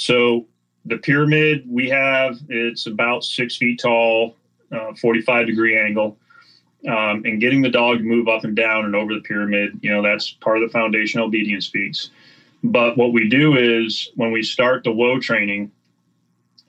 [0.00, 0.46] So
[0.86, 4.34] the pyramid we have it's about six feet tall,
[4.72, 6.16] uh, forty five degree angle
[6.88, 9.92] um, and getting the dog to move up and down and over the pyramid, you
[9.92, 12.10] know, that's part of the foundational obedience feats.
[12.64, 15.70] But what we do is when we start the whoa training,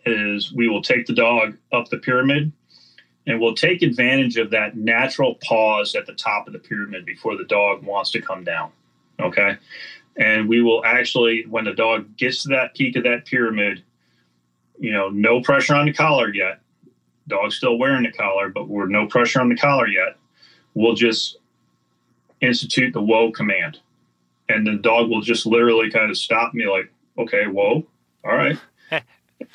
[0.06, 2.52] is we will take the dog up the pyramid
[3.28, 7.38] and we'll take advantage of that natural pause at the top of the pyramid before
[7.38, 8.72] the dog wants to come down.
[9.22, 9.58] Okay.
[10.18, 13.84] And we will actually, when the dog gets to that peak of that pyramid,
[14.80, 16.62] you know, no pressure on the collar yet
[17.32, 20.18] dog's still wearing the collar, but we're no pressure on the collar yet.
[20.74, 21.38] We'll just
[22.42, 23.80] institute the whoa command.
[24.50, 27.86] And the dog will just literally kind of stop me like, okay, whoa,
[28.24, 28.60] all right.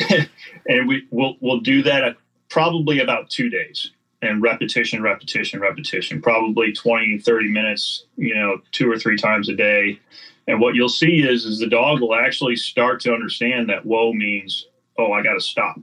[0.67, 2.17] and we will we'll do that at
[2.49, 8.91] probably about two days and repetition, repetition, repetition, probably 20, 30 minutes, you know, two
[8.91, 10.01] or three times a day.
[10.47, 14.13] And what you'll see is is the dog will actually start to understand that whoa
[14.13, 15.79] means, oh, I gotta stop.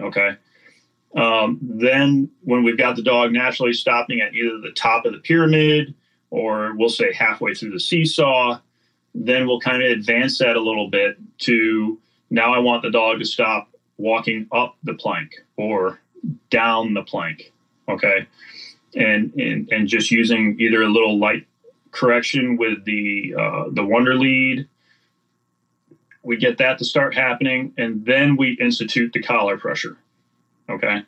[0.00, 0.36] Okay.
[1.16, 5.18] Um, then, when we've got the dog naturally stopping at either the top of the
[5.18, 5.94] pyramid
[6.30, 8.58] or we'll say halfway through the seesaw,
[9.14, 13.20] then we'll kind of advance that a little bit to now I want the dog
[13.20, 16.00] to stop walking up the plank or
[16.50, 17.52] down the plank.
[17.88, 18.26] Okay.
[18.94, 21.46] And, and, and just using either a little light
[21.96, 24.68] correction with the, uh, the wonder lead.
[26.22, 29.96] We get that to start happening, and then we institute the collar pressure.
[30.68, 31.02] Okay.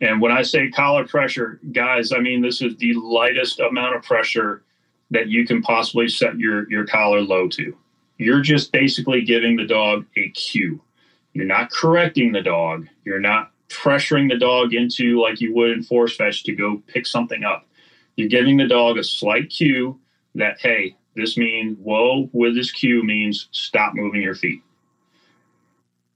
[0.00, 4.02] And when I say collar pressure, guys, I mean this is the lightest amount of
[4.02, 4.62] pressure
[5.10, 7.76] that you can possibly set your, your collar low to.
[8.18, 10.80] You're just basically giving the dog a cue.
[11.34, 12.88] You're not correcting the dog.
[13.04, 17.06] You're not pressuring the dog into like you would in force fetch to go pick
[17.06, 17.66] something up.
[18.16, 19.98] You're giving the dog a slight cue
[20.34, 24.62] that, hey, this means whoa with this cue means stop moving your feet.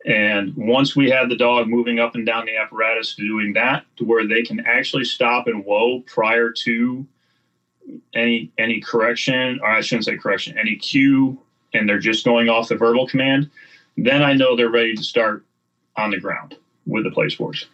[0.07, 4.05] And once we have the dog moving up and down the apparatus doing that to
[4.05, 7.07] where they can actually stop and whoa prior to
[8.15, 11.39] any any correction, or I shouldn't say correction, any cue,
[11.75, 13.51] and they're just going off the verbal command,
[13.97, 15.45] then I know they're ready to start
[15.97, 17.67] on the ground with the place force.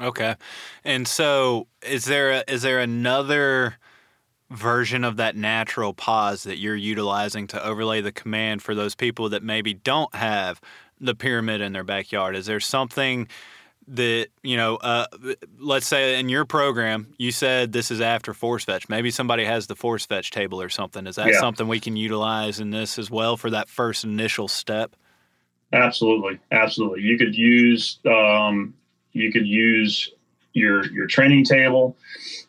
[0.00, 0.34] Okay.
[0.84, 3.76] And so is there a, is there another
[4.50, 9.28] version of that natural pause that you're utilizing to overlay the command for those people
[9.30, 10.60] that maybe don't have
[11.00, 12.36] the pyramid in their backyard?
[12.36, 13.28] Is there something
[13.88, 15.06] that, you know, uh,
[15.58, 18.88] let's say in your program, you said this is after force fetch.
[18.88, 21.06] Maybe somebody has the force fetch table or something.
[21.06, 21.40] Is that Yeah.
[21.40, 24.96] something we can utilize in this as well for that first initial step?
[25.72, 27.02] Absolutely, absolutely.
[27.02, 28.74] You could use um,
[29.12, 30.12] you could use
[30.52, 31.96] your your training table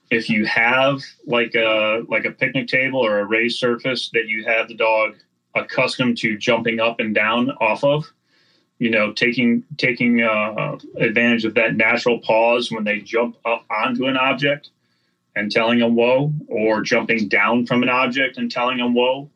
[0.09, 4.45] if you have like a like a picnic table or a raised surface that you
[4.45, 5.15] have the dog
[5.55, 8.11] accustomed to jumping up and down off of.
[8.79, 14.05] You know, taking taking uh, advantage of that natural pause when they jump up onto
[14.05, 14.69] an object
[15.35, 19.29] and telling them whoa, or jumping down from an object and telling them whoa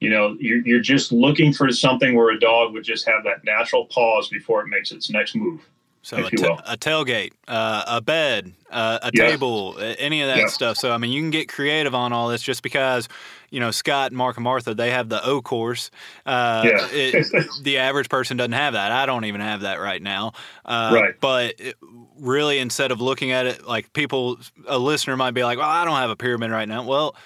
[0.00, 3.44] you know you're, you're just looking for something where a dog would just have that
[3.44, 5.60] natural pause before it makes its next move
[6.02, 6.60] So a, you will.
[6.66, 9.28] a tailgate, uh, a bed, uh, a Yeah.
[9.28, 10.46] table, any of that Yeah.
[10.46, 10.76] stuff.
[10.76, 13.08] So I mean, you can get creative on all this just because,
[13.50, 15.90] you know, Scott, Mark, and Martha they have the O course.
[16.24, 16.86] Uh, Yeah.
[16.90, 17.26] it,
[17.62, 18.92] the average person doesn't have that.
[18.92, 20.32] I don't even have that right now.
[20.64, 21.14] Uh, Right.
[21.20, 21.76] But it,
[22.18, 25.84] really instead of looking at it like people, a listener might be like, "Well, I
[25.84, 27.16] don't have a pyramid right now." Well,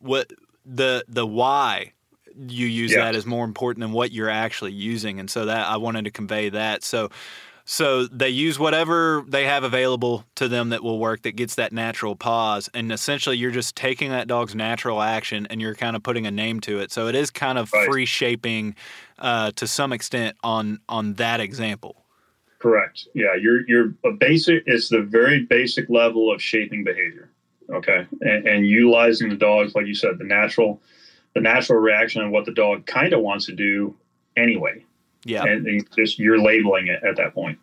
[0.00, 0.32] what
[0.66, 1.92] the the why
[2.48, 3.04] you use yeah.
[3.04, 6.10] that is more important than what you're actually using, and so that I wanted to
[6.10, 6.82] convey that.
[6.82, 7.10] So
[7.64, 11.72] so they use whatever they have available to them that will work that gets that
[11.72, 12.68] natural pause.
[12.74, 16.30] And essentially, you're just taking that dog's natural action and you're kind of putting a
[16.30, 16.92] name to it.
[16.92, 17.86] So it is kind of right.
[17.86, 18.74] free shaping
[19.18, 22.04] uh, to some extent on on that example.
[22.58, 23.08] Correct.
[23.14, 24.64] Yeah, you're you're a basic.
[24.66, 27.30] It's the very basic level of shaping behavior.
[27.70, 30.82] Okay, and, and utilizing the dogs, like you said, the natural,
[31.34, 33.96] the natural reaction and what the dog kind of wants to do
[34.36, 34.84] anyway.
[35.24, 35.44] Yeah.
[35.44, 37.58] And, and just you're labeling it at that point.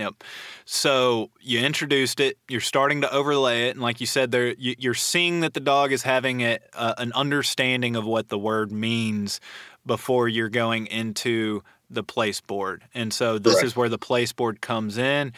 [0.00, 0.24] Yep.
[0.64, 2.38] So you introduced it.
[2.48, 5.92] You're starting to overlay it, and like you said, there you're seeing that the dog
[5.92, 9.40] is having a, uh, an understanding of what the word means
[9.84, 12.84] before you're going into the place board.
[12.94, 13.66] And so this Correct.
[13.66, 15.32] is where the place board comes in.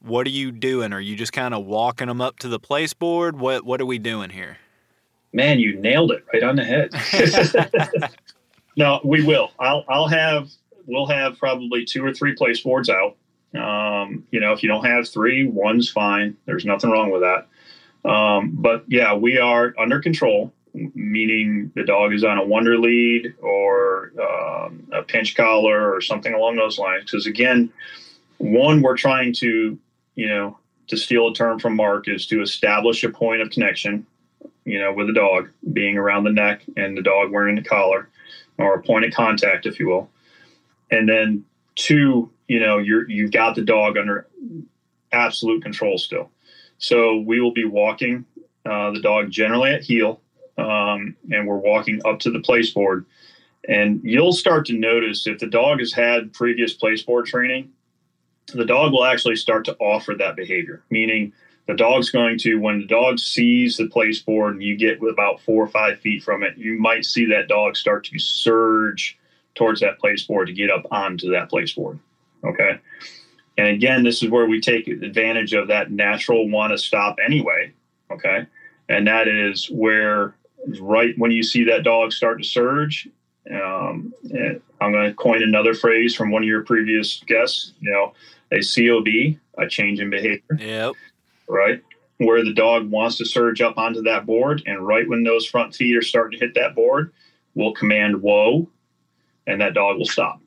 [0.00, 0.92] What are you doing?
[0.92, 3.38] Are you just kind of walking them up to the place board?
[3.38, 4.58] What What are we doing here?
[5.32, 6.90] Man, you nailed it right on the head.
[8.76, 9.52] no, we will.
[9.60, 10.48] I'll I'll have
[10.88, 13.16] we'll have probably two or three place boards out.
[13.54, 16.36] Um, you know, if you don't have three, one's fine.
[16.46, 17.46] There's nothing wrong with that.
[18.08, 23.34] Um, but yeah, we are under control, meaning the dog is on a wonder lead
[23.40, 27.04] or um, a pinch collar or something along those lines.
[27.04, 27.70] Because again,
[28.38, 29.78] one, we're trying to,
[30.14, 34.06] you know, to steal a term from Mark, is to establish a point of connection,
[34.64, 38.08] you know, with the dog being around the neck and the dog wearing the collar
[38.56, 40.08] or a point of contact, if you will
[40.90, 44.26] and then two, you know, you're you've got the dog under
[45.12, 46.30] absolute control still.
[46.78, 48.24] So we will be walking
[48.64, 50.20] uh, the dog generally at heel,
[50.56, 53.04] um, and we're walking up to the place board.
[53.68, 57.70] And you'll start to notice if the dog has had previous place board training,
[58.54, 61.32] the dog will actually start to offer that behavior, meaning
[61.66, 65.40] the dog's going to, when the dog sees the place board and you get about
[65.42, 69.18] four or five feet from it, you might see that dog start to surge
[69.58, 71.98] towards that place board to get up onto that place board.
[72.44, 72.78] Okay.
[73.58, 77.72] And again, this is where we take advantage of that natural want to stop anyway.
[78.10, 78.46] Okay.
[78.88, 80.36] And that is where
[80.80, 83.08] right when you see that dog start to surge,
[83.50, 84.14] um,
[84.80, 88.12] I'm going to coin another phrase from one of your previous guests, you know,
[88.52, 90.56] a COB, a change in behavior.
[90.56, 90.94] Yep.
[91.48, 91.82] Right.
[92.18, 94.62] Where the dog wants to surge up onto that board.
[94.66, 97.12] And right when those front feet are starting to hit that board,
[97.54, 98.68] we'll command whoa
[99.48, 100.40] and that dog will stop.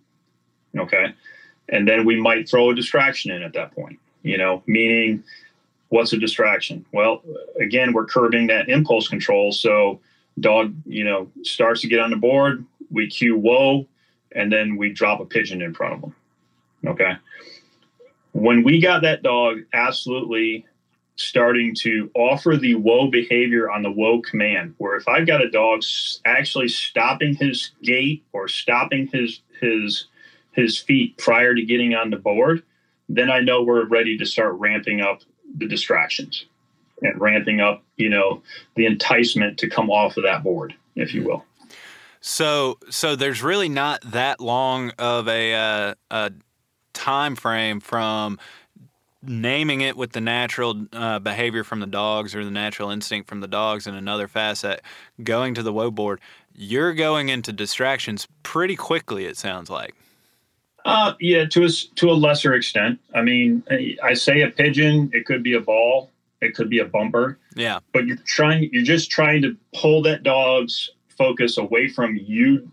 [0.77, 1.13] Okay.
[1.69, 5.23] And then we might throw a distraction in at that point, you know, meaning
[5.89, 6.85] what's a distraction?
[6.93, 7.21] Well,
[7.59, 9.51] again, we're curbing that impulse control.
[9.51, 9.99] So
[10.39, 13.85] dog, you know, starts to get on the board, we cue whoa,
[14.33, 16.15] and then we drop a pigeon in front of them.
[16.87, 17.13] Okay.
[18.33, 20.65] When we got that dog absolutely
[21.15, 25.49] starting to offer the whoa behavior on the whoa command where if i've got a
[25.49, 25.81] dog
[26.25, 30.07] actually stopping his gait or stopping his his
[30.53, 32.63] his feet prior to getting on the board
[33.09, 35.21] then i know we're ready to start ramping up
[35.57, 36.45] the distractions
[37.01, 38.41] and ramping up you know
[38.75, 41.45] the enticement to come off of that board if you will.
[42.19, 46.31] So so there's really not that long of a, uh, a
[46.93, 48.39] time frame from
[49.23, 53.39] naming it with the natural uh, behavior from the dogs or the natural instinct from
[53.39, 54.81] the dogs and another facet
[55.23, 56.19] going to the whoa board
[56.55, 59.95] you're going into distractions pretty quickly it sounds like.
[60.83, 62.99] Uh, yeah to a, to a lesser extent.
[63.13, 63.63] I mean
[64.03, 66.09] i say a pigeon it could be a ball
[66.41, 67.37] it could be a bumper.
[67.55, 67.79] Yeah.
[67.93, 72.69] But you're trying you're just trying to pull that dog's focus away from you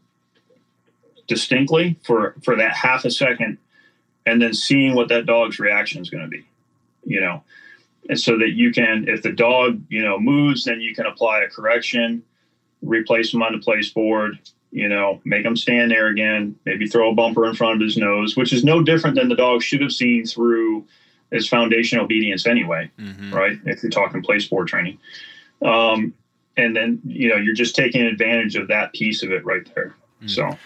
[1.26, 3.58] distinctly for for that half a second
[4.28, 6.44] and then seeing what that dog's reaction is going to be,
[7.04, 7.42] you know,
[8.08, 11.42] and so that you can, if the dog, you know, moves, then you can apply
[11.42, 12.22] a correction,
[12.82, 14.38] replace them on the place board,
[14.70, 17.96] you know, make them stand there again, maybe throw a bumper in front of his
[17.96, 20.84] nose, which is no different than the dog should have seen through
[21.30, 23.34] his foundation obedience anyway, mm-hmm.
[23.34, 23.58] right?
[23.64, 24.98] If you're talking place board training.
[25.64, 26.12] Um,
[26.58, 29.94] and then, you know, you're just taking advantage of that piece of it right there.
[30.22, 30.28] Mm-hmm.
[30.28, 30.58] So,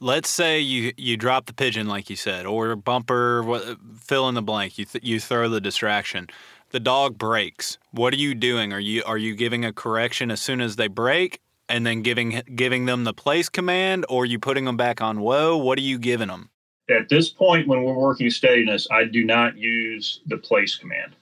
[0.00, 4.34] let's say you you drop the pigeon like you said or bumper what, fill in
[4.34, 6.28] the blank you th- you throw the distraction.
[6.70, 7.78] The dog breaks.
[7.92, 8.72] What are you doing?
[8.72, 12.42] Are you are you giving a correction as soon as they break and then giving
[12.54, 15.82] giving them the place command or are you putting them back on whoa what are
[15.82, 16.50] you giving them
[16.90, 21.14] at this point when we're working steadiness i do not use the place command.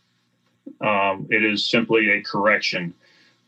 [0.80, 2.94] Um, it is simply a correction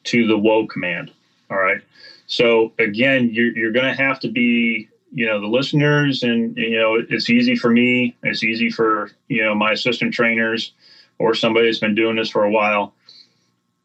[0.04, 1.12] to the whoa command
[1.50, 1.80] all right?
[2.26, 6.78] So again you're, you're going to have to be you know the listeners and you
[6.78, 10.72] know it's easy for me it's easy for you know my assistant trainers
[11.18, 12.94] or somebody that's been doing this for a while,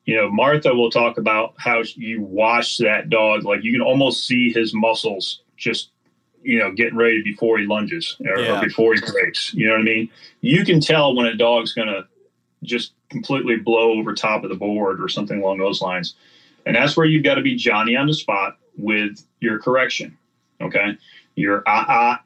[0.06, 3.44] you know, Martha will talk about how you wash that dog.
[3.44, 5.90] Like you can almost see his muscles just,
[6.42, 8.60] you know, getting ready before he lunges or, yeah.
[8.60, 9.54] or before he breaks.
[9.54, 10.10] You know what I mean?
[10.42, 12.06] You can tell when a dog's going to
[12.64, 16.16] just completely blow over top of the board or something along those lines.
[16.66, 20.18] And that's where you've got to be Johnny on the spot with your correction.
[20.62, 20.98] Okay.
[21.36, 22.24] Your ah ah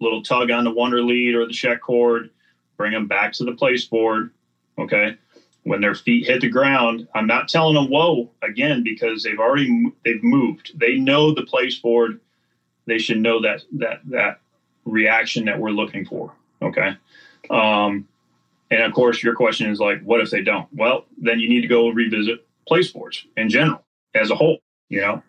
[0.00, 2.30] little tug on the wonder lead or the check cord,
[2.76, 4.30] bring them back to the place board.
[4.78, 5.16] Okay
[5.66, 9.92] when their feet hit the ground, I'm not telling them whoa again because they've already
[10.04, 10.78] they've moved.
[10.78, 12.20] They know the place board.
[12.86, 14.40] They should know that that that
[14.84, 16.32] reaction that we're looking for.
[16.62, 16.96] Okay.
[17.50, 18.06] Um,
[18.70, 20.68] and of course, your question is like, what if they don't?
[20.72, 24.58] Well, then you need to go revisit place boards in general as a whole.
[24.88, 25.22] You know.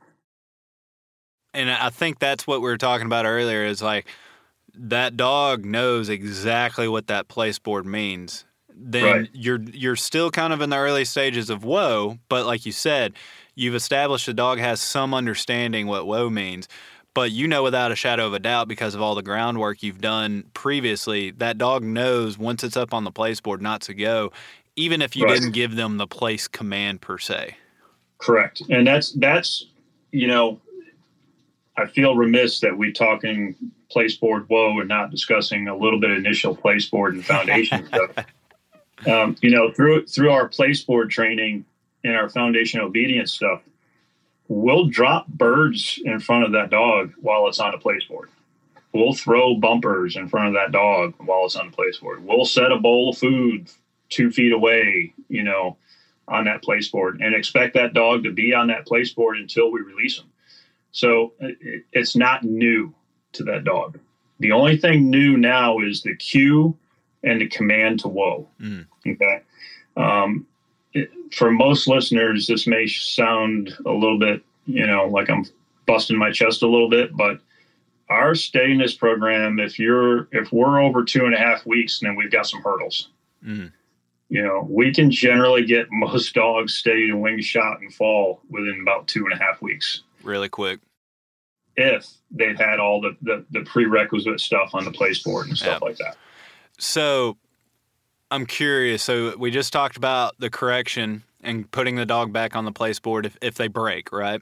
[1.54, 3.64] And I think that's what we were talking about earlier.
[3.64, 4.08] Is like
[4.74, 8.46] that dog knows exactly what that place board means
[8.80, 9.30] then right.
[9.34, 12.18] you're you're still kind of in the early stages of whoa.
[12.30, 13.14] But like you said,
[13.56, 16.68] you've established the dog has some understanding what whoa means.
[17.14, 20.02] But you know without a shadow of a doubt because of all the groundwork you've
[20.02, 24.32] done previously, that dog knows once it's up on the place board not to go,
[24.76, 25.34] even if you right.
[25.34, 27.58] didn't give them the place command per se.
[28.20, 28.62] Correct.
[28.70, 29.66] And that's that's
[30.12, 30.60] you know,
[31.78, 33.56] I feel remiss that we're talking
[33.90, 37.86] place board whoa and not discussing a little bit of initial place board and foundation
[37.94, 38.26] stuff
[39.06, 41.66] um, you know, through through our place board training
[42.04, 43.62] and our foundation obedience stuff,
[44.48, 48.30] we'll drop birds in front of that dog while it's on a place board.
[48.94, 52.24] We'll throw bumpers in front of that dog while it's on the place board.
[52.26, 53.70] We'll set a bowl of food
[54.10, 55.78] two feet away, you know,
[56.28, 59.72] on that place board and expect that dog to be on that place board until
[59.72, 60.28] we release them.
[60.92, 61.34] So
[61.92, 62.94] it's not new
[63.34, 64.00] to that dog.
[64.40, 66.78] The only thing new now is the cue
[67.24, 68.48] and the command to whoa.
[68.62, 68.86] Mm.
[69.08, 69.42] Okay.
[69.96, 70.46] Um,
[70.94, 75.46] it, for most listeners, this may sound a little bit, you know, like I'm
[75.86, 77.40] busting my chest a little bit, but
[78.10, 82.32] our steadiness program, if you're if we're over two and a half weeks, then we've
[82.32, 83.10] got some hurdles.
[83.46, 83.72] Mm.
[84.30, 88.80] You know, we can generally get most dogs steady to wing shot and fall within
[88.82, 90.04] about two and a half weeks.
[90.28, 90.82] Really quick.
[91.76, 95.74] If they've had all the, the, the prerequisite stuff on the place board and stuff
[95.74, 95.82] yep.
[95.82, 96.18] like that.
[96.80, 97.38] So
[98.30, 99.04] I'm curious.
[99.04, 103.00] So we just talked about the correction and putting the dog back on the place
[103.00, 104.42] board if, if they break, right?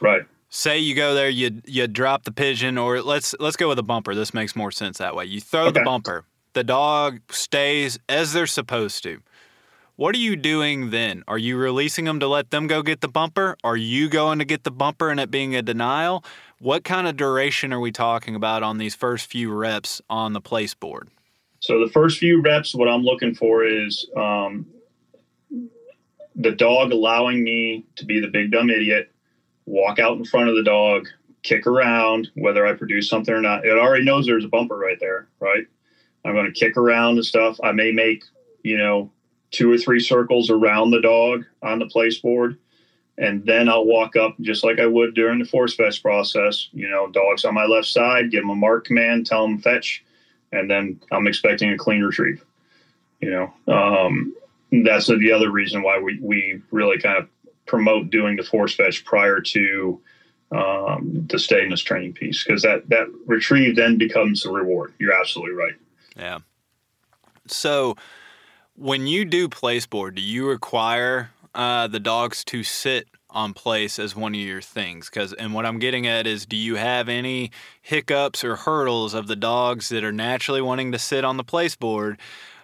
[0.00, 0.22] Right.
[0.50, 3.82] Say you go there, you you drop the pigeon, or let's let's go with a
[3.82, 4.14] bumper.
[4.14, 5.24] This makes more sense that way.
[5.24, 5.80] You throw okay.
[5.80, 9.20] the bumper, the dog stays as they're supposed to.
[9.96, 11.22] What are you doing then?
[11.28, 13.56] Are you releasing them to let them go get the bumper?
[13.62, 16.24] Are you going to get the bumper and it being a denial?
[16.58, 20.40] What kind of duration are we talking about on these first few reps on the
[20.40, 21.10] place board?
[21.60, 24.66] So the first few reps, what I'm looking for is um,
[26.34, 29.12] the dog allowing me to be the big dumb idiot,
[29.64, 31.06] walk out in front of the dog,
[31.44, 33.64] kick around, whether I produce something or not.
[33.64, 35.66] It already knows there's a bumper right there, right?
[36.24, 37.60] I'm going to kick around and stuff.
[37.62, 38.24] I may make,
[38.64, 39.12] you know,
[39.54, 42.58] two or three circles around the dog on the place board.
[43.16, 46.68] And then I'll walk up just like I would during the force fetch process.
[46.72, 50.04] You know, dogs on my left side, give them a mark command, tell them fetch
[50.54, 52.44] and then I'm expecting a clean retrieve.
[53.20, 54.34] You know, um,
[54.84, 57.28] that's the other reason why we, we really kind of
[57.66, 60.00] promote doing the force fetch prior to
[60.52, 64.92] um, the steadiness training piece because that that retrieve then becomes the reward.
[64.98, 65.74] You're absolutely right.
[66.16, 66.40] Yeah.
[67.46, 67.96] So
[68.76, 73.98] when you do place board, do you require uh, the dogs to sit on place
[73.98, 75.10] as one of your things?
[75.10, 77.50] Because and what i'm getting at is do you have any
[77.82, 81.76] hiccups or hurdles of the dogs that are naturally wanting to sit on the place
[81.76, 82.18] board?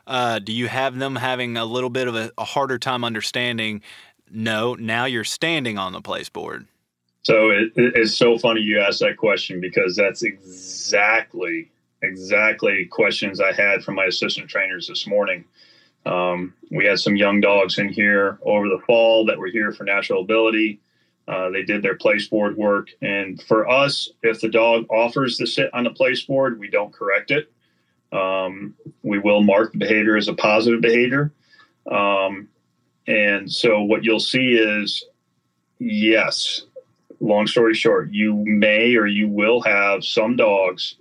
[0.06, 3.80] Uh, do you have them having a little bit of a, a, harder time understanding
[4.28, 6.66] no now you're standing on the place board
[7.22, 11.70] so it, it's so funny you asked that question because that's exactly
[12.02, 15.44] exactly questions i had from my assistant trainers this morning
[16.06, 19.84] um, we had some young dogs in here over the fall that were here for
[19.84, 20.80] natural ability.
[21.28, 22.88] Uh, they did their place board work.
[23.02, 26.92] And for us, if the dog offers to sit on the place board, we don't
[26.92, 27.52] correct it.
[28.12, 31.32] Um, we will mark the behavior as a positive behavior.
[31.90, 32.48] Um,
[33.06, 35.04] and so what you'll see is
[35.78, 36.62] yes,
[37.20, 40.96] long story short, you may or you will have some dogs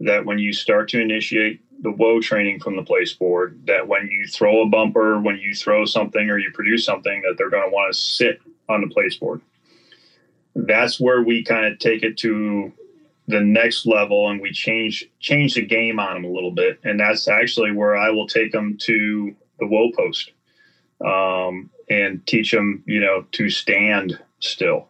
[0.00, 4.08] that when you start to initiate the whoa training from the place board that when
[4.08, 7.68] you throw a bumper, when you throw something or you produce something, that they're going
[7.68, 9.40] to want to sit on the place board.
[10.54, 12.72] That's where we kind of take it to
[13.28, 16.78] the next level and we change change the game on them a little bit.
[16.84, 20.32] And that's actually where I will take them to the whoa post
[21.04, 24.88] um, and teach them, you know, to stand still.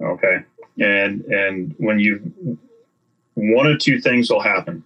[0.00, 0.44] Okay.
[0.78, 2.58] And, and when you,
[3.34, 4.84] one or two things will happen.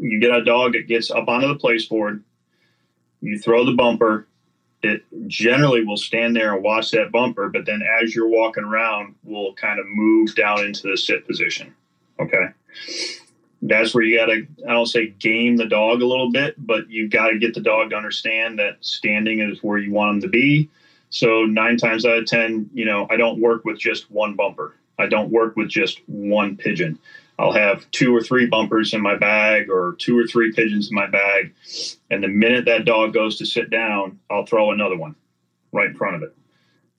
[0.00, 2.24] You get a dog that gets up onto the place board,
[3.20, 4.26] you throw the bumper,
[4.82, 9.14] it generally will stand there and watch that bumper, but then as you're walking around,
[9.24, 11.74] will kind of move down into the sit position.
[12.18, 12.46] Okay.
[13.62, 16.88] That's where you got to, I don't say game the dog a little bit, but
[16.88, 20.20] you've got to get the dog to understand that standing is where you want them
[20.22, 20.70] to be.
[21.10, 24.76] So, nine times out of 10, you know, I don't work with just one bumper,
[24.98, 26.98] I don't work with just one pigeon.
[27.40, 30.94] I'll have two or three bumpers in my bag or two or three pigeons in
[30.94, 31.54] my bag.
[32.10, 35.14] And the minute that dog goes to sit down, I'll throw another one
[35.72, 36.36] right in front of it.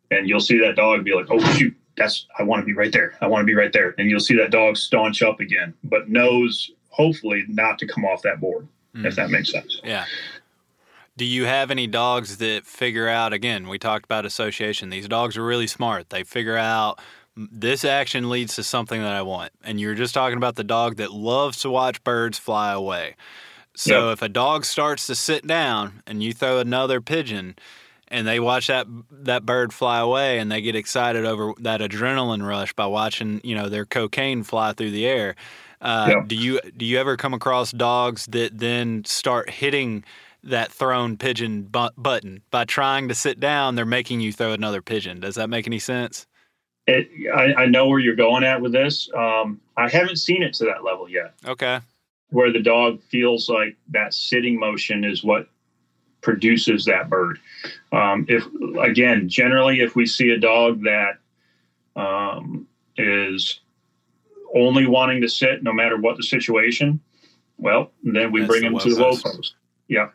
[0.10, 2.92] And you'll see that dog be like, oh, shoot, that's, I want to be right
[2.92, 3.16] there.
[3.22, 3.94] I want to be right there.
[4.00, 8.24] And you'll see that dog staunch up again, but knows hopefully not to come off
[8.24, 9.06] that board, mm.
[9.06, 9.80] if that makes sense.
[9.84, 10.06] Yeah.
[11.18, 14.90] Do you have any dogs that figure out, again, we talked about association.
[14.90, 16.10] These dogs are really smart.
[16.10, 17.00] They figure out
[17.36, 19.52] this action leads to something that I want.
[19.64, 23.16] And you're just talking about the dog that loves to watch birds fly away.
[23.76, 24.14] So yep.
[24.14, 27.56] if a dog starts to sit down and you throw another pigeon
[28.10, 32.46] and they watch that that bird fly away and they get excited over that adrenaline
[32.46, 35.36] rush by watching, you know, their cocaine fly through the air.
[35.80, 36.28] Uh, yep.
[36.28, 40.04] Do you do you ever come across dogs that then start hitting
[40.44, 43.76] that thrown pigeon bu- button by trying to sit down?
[43.76, 45.22] They're making you throw another pigeon.
[45.22, 46.28] Does that make any sense?
[46.88, 49.10] It, I, I, know where you're going at with this.
[49.16, 51.36] Um, I haven't seen it to that level yet.
[51.46, 51.80] Okay.
[52.30, 55.48] Where the dog feels like that sitting motion is what
[56.22, 57.40] produces that bird.
[57.92, 58.46] Um, if
[58.80, 61.18] again, generally, if we see a dog that
[61.96, 62.68] um,
[62.98, 63.60] is
[64.56, 67.00] only wanting to sit no matter what the situation,
[67.58, 69.56] well, then we That's bring him to the whoa post.
[69.88, 70.08] Yeah,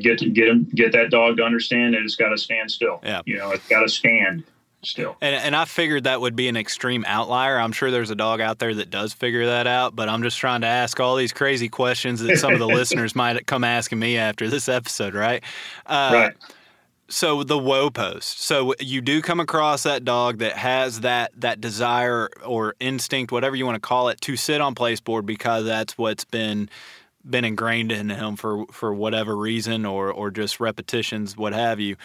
[0.00, 3.00] get to get him get that dog to understand that it's got to stand still.
[3.04, 4.44] Yeah, you know, it's got to stand
[4.82, 5.16] still.
[5.20, 7.58] And, and I figured that would be an extreme outlier.
[7.58, 10.38] I'm sure there's a dog out there that does figure that out, but I'm just
[10.38, 13.98] trying to ask all these crazy questions that some of the listeners might come asking
[13.98, 15.42] me after this episode, right?
[15.86, 16.32] Uh, right.
[17.08, 18.40] So the whoa post.
[18.40, 23.54] So you do come across that dog that has that that desire or instinct, whatever
[23.54, 26.70] you want to call it, to sit on place board because that's what's been
[27.28, 31.96] been ingrained in him for for whatever reason or or just repetitions, what have you.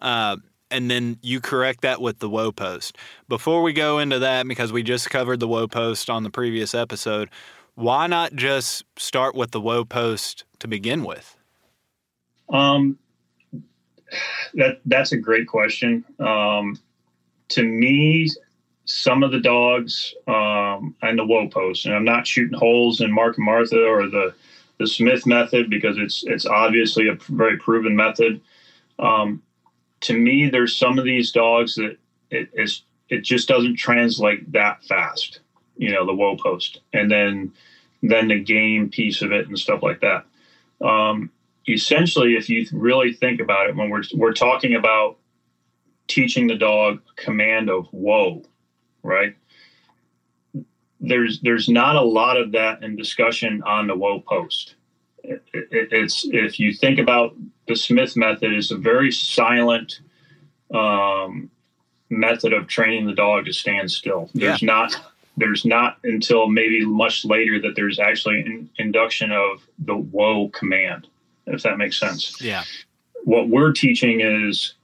[0.00, 0.36] Uh,
[0.70, 2.98] and then you correct that with the whoa post.
[3.28, 6.74] Before we go into that, because we just covered the whoa post on the previous
[6.74, 7.30] episode,
[7.74, 11.36] why not just start with the whoa post to begin with?
[12.48, 12.98] Um,
[14.54, 16.04] that that's a great question.
[16.18, 16.78] Um,
[17.48, 18.28] to me,
[18.86, 23.12] some of the dogs um, and the whoa post, and I'm not shooting holes in
[23.12, 24.34] Mark and Martha or the
[24.78, 28.40] the Smith method because it's it's obviously a very proven method.
[28.98, 29.42] Um,
[30.00, 31.96] to me, there's some of these dogs that
[32.30, 35.40] it is it just doesn't translate that fast.
[35.76, 37.52] You know, the whoa post, and then
[38.02, 40.26] then the game piece of it and stuff like that.
[40.86, 41.30] Um,
[41.68, 45.18] essentially, if you really think about it, when we're we're talking about
[46.08, 48.42] teaching the dog command of whoa,
[49.02, 49.36] right?
[51.00, 54.74] There's there's not a lot of that in discussion on the whoa post.
[55.22, 57.34] It, it, it's if you think about
[57.66, 60.00] the Smith method is a very silent
[60.72, 61.50] um,
[62.10, 64.30] method of training the dog to stand still.
[64.34, 64.66] There's yeah.
[64.66, 64.96] not
[65.36, 71.08] there's not until maybe much later that there's actually an induction of the whoa command,
[71.46, 72.40] if that makes sense.
[72.40, 72.64] Yeah.
[73.24, 74.74] What we're teaching is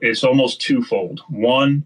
[0.00, 1.22] it's almost twofold.
[1.28, 1.84] One,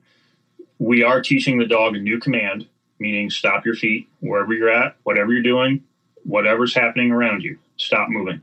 [0.79, 2.67] we are teaching the dog a new command,
[2.99, 5.85] meaning stop your feet wherever you're at, whatever you're doing,
[6.25, 8.41] whatever's happening around you, stop moving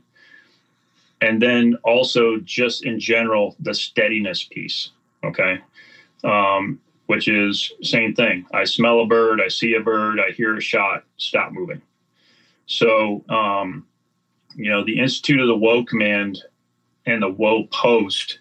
[1.24, 4.90] and then also just in general the steadiness piece
[5.24, 5.60] okay?
[6.22, 8.46] Um, which is same thing.
[8.52, 11.82] I smell a bird i see a bird i hear a shot stop moving.
[12.66, 13.86] So um,
[14.54, 16.42] you know the institute of the whoa command
[17.06, 18.38] and the whoa post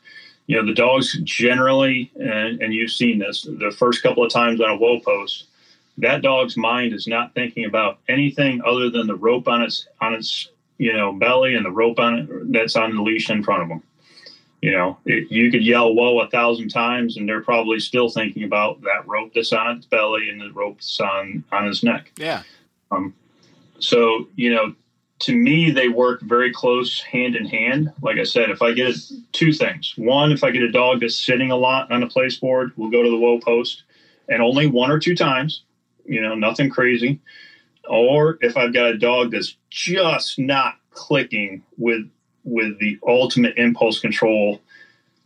[0.47, 4.61] you know the dogs generally and, and you've seen this the first couple of times
[4.61, 5.45] on a whoa post
[5.97, 10.13] that dog's mind is not thinking about anything other than the rope on its on
[10.13, 13.63] its you know, belly and the rope on it that's on the leash in front
[13.63, 13.83] of them.
[14.61, 18.43] You know, it, you could yell "whoa" a thousand times, and they're probably still thinking
[18.43, 22.11] about that rope that's on its belly and the rope that's on on his neck.
[22.15, 22.43] Yeah.
[22.89, 23.13] Um.
[23.79, 24.73] So you know,
[25.19, 27.91] to me, they work very close hand in hand.
[28.01, 28.95] Like I said, if I get
[29.33, 32.37] two things, one, if I get a dog that's sitting a lot on a place
[32.37, 33.83] board, we'll go to the whoa post,
[34.29, 35.63] and only one or two times.
[36.05, 37.19] You know, nothing crazy
[37.87, 42.09] or if I've got a dog that's just not clicking with
[42.45, 44.61] with the ultimate impulse control,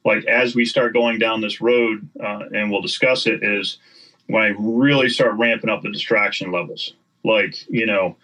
[0.06, 3.78] like as we start going down this road, uh, and we'll discuss it, is
[4.28, 6.94] when I really start ramping up the distraction levels.
[7.24, 8.16] Like, you know,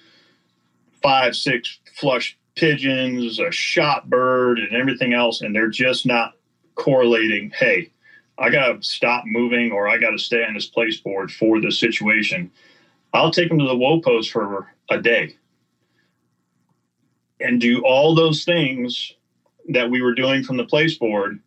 [1.02, 6.34] five, six flush pigeons, a shot bird, and everything else, and they're just not
[6.76, 7.52] correlating.
[7.58, 7.92] Hey,
[8.38, 11.62] I got to stop moving or I got to stay on this place board for
[11.62, 12.52] this situation.
[13.14, 15.36] I'll take them to the whoa post for a day
[17.40, 19.14] and do all those things
[19.70, 21.40] that we were doing from the place board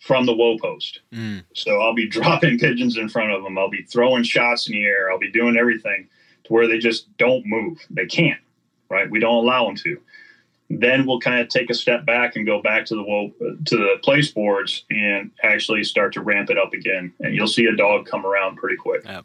[0.00, 1.00] from the whoa post.
[1.12, 1.44] Mm.
[1.54, 3.56] So I'll be dropping pigeons in front of them.
[3.56, 5.10] I'll be throwing shots in the air.
[5.10, 6.08] I'll be doing everything
[6.44, 7.78] to where they just don't move.
[7.88, 8.40] They can't,
[8.90, 9.08] right?
[9.08, 10.00] We don't allow them to.
[10.70, 13.96] Then we'll kind of take a step back and go back to the to the
[14.02, 17.12] place boards and actually start to ramp it up again.
[17.20, 19.04] And you'll see a dog come around pretty quick.
[19.04, 19.24] Yep.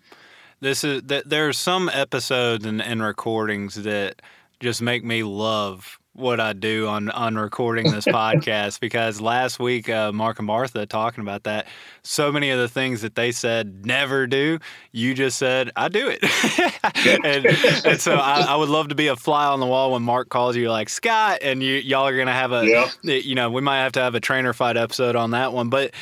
[0.60, 4.22] This is that there are some episodes and, and recordings that
[4.60, 9.88] just make me love what I do on on recording this podcast because last week
[9.88, 11.68] uh, Mark and Martha talking about that.
[12.02, 14.58] So many of the things that they said never do,
[14.92, 16.24] you just said I do it,
[17.24, 17.46] and,
[17.86, 20.30] and, so I, I, would love to be a fly on the wall when Mark
[20.30, 22.90] calls you like Scott, and you y'all are gonna have a yeah.
[23.04, 25.94] you know we might have to have a trainer fight episode on that one, but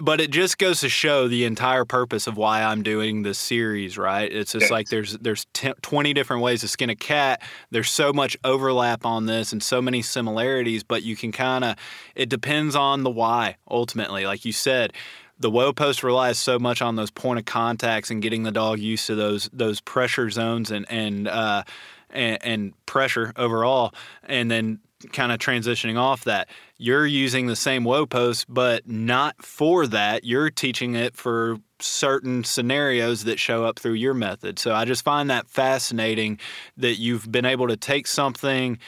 [0.00, 3.98] but it just goes to show the entire purpose of why I'm doing this series,
[3.98, 4.30] right?
[4.30, 4.70] It's just yes.
[4.70, 7.42] like there's there's t- 20 different ways to skin a cat.
[7.70, 11.76] There's so much overlap on this and so many similarities, but you can kind of
[12.14, 14.24] it depends on the why ultimately.
[14.24, 14.92] Like you said,
[15.38, 18.78] the whoa post relies so much on those point of contacts and getting the dog
[18.78, 21.64] used to those those pressure zones and and uh,
[22.10, 24.80] and, and pressure overall, and then
[25.12, 26.48] kind of transitioning off that
[26.78, 30.24] you're using the same whoa post, but not for that.
[30.24, 34.58] You're teaching it for certain scenarios that show up through your method.
[34.58, 36.38] So I just find that fascinating
[36.76, 38.78] that you've been able to take something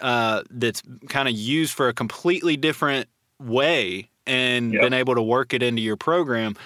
[0.00, 3.08] uh, that's kind of used for a completely different
[3.38, 4.82] way and yep.
[4.82, 6.56] been able to work it into your program.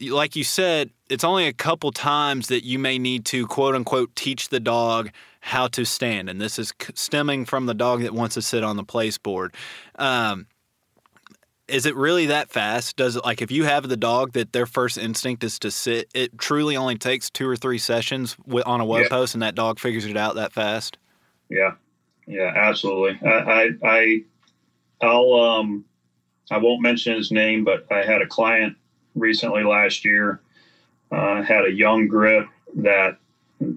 [0.00, 4.14] Like you said, it's only a couple times that you may need to quote unquote
[4.14, 5.10] teach the dog
[5.46, 6.28] how to stand.
[6.28, 9.54] And this is stemming from the dog that wants to sit on the place board.
[9.94, 10.48] Um,
[11.68, 12.96] is it really that fast?
[12.96, 16.10] Does it like if you have the dog that their first instinct is to sit,
[16.14, 18.36] it truly only takes two or three sessions
[18.66, 19.08] on a whoa yeah.
[19.08, 20.98] post and that dog figures it out that fast?
[21.48, 21.74] Yeah.
[22.26, 23.20] Yeah, absolutely.
[23.24, 24.24] I, I, I
[25.00, 25.84] I'll, um,
[26.50, 28.76] I won't mention his name, but I had a client
[29.14, 30.40] recently last year,
[31.12, 33.18] uh, had a young griff that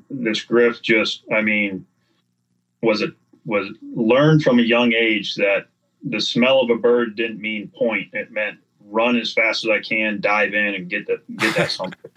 [0.10, 1.86] this griff just, I mean,
[2.82, 3.14] was it
[3.46, 5.68] was learned from a young age that
[6.04, 8.14] the smell of a bird didn't mean point.
[8.14, 11.72] It meant run as fast as I can, dive in, and get that get that
[11.72, 12.00] something.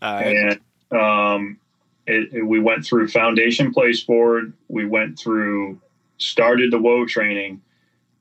[0.00, 0.60] And
[0.92, 1.58] um,
[2.06, 4.52] it, it, we went through foundation place board.
[4.68, 5.80] We went through
[6.18, 7.60] started the whoa training,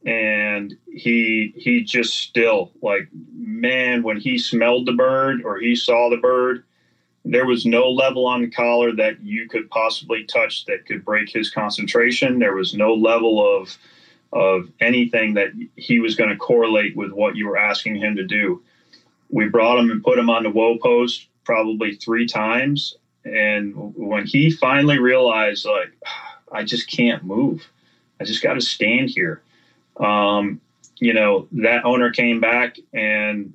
[0.05, 6.09] and he he just still like man when he smelled the bird or he saw
[6.09, 6.63] the bird
[7.25, 11.27] there was no level on the collar that you could possibly touch that could break
[11.27, 12.37] his concentration.
[12.37, 13.77] There was no level of
[14.31, 18.23] of anything that he was going to correlate with what you were asking him to
[18.25, 18.61] do.
[19.29, 24.25] We brought him and put him on the whoa post probably three times, and when
[24.25, 25.93] he finally realized, like,
[26.51, 27.67] I just can't move,
[28.19, 29.41] I just got to stand here.
[29.97, 30.59] Um,
[30.99, 33.53] you know, that owner came back and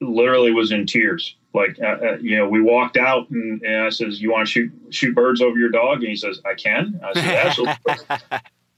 [0.00, 3.90] literally was in tears like uh, uh, you know we walked out and, and i
[3.90, 5.98] says you want to shoot shoot birds over your dog?
[5.98, 7.00] And he says i can.
[7.02, 8.04] I said absolutely.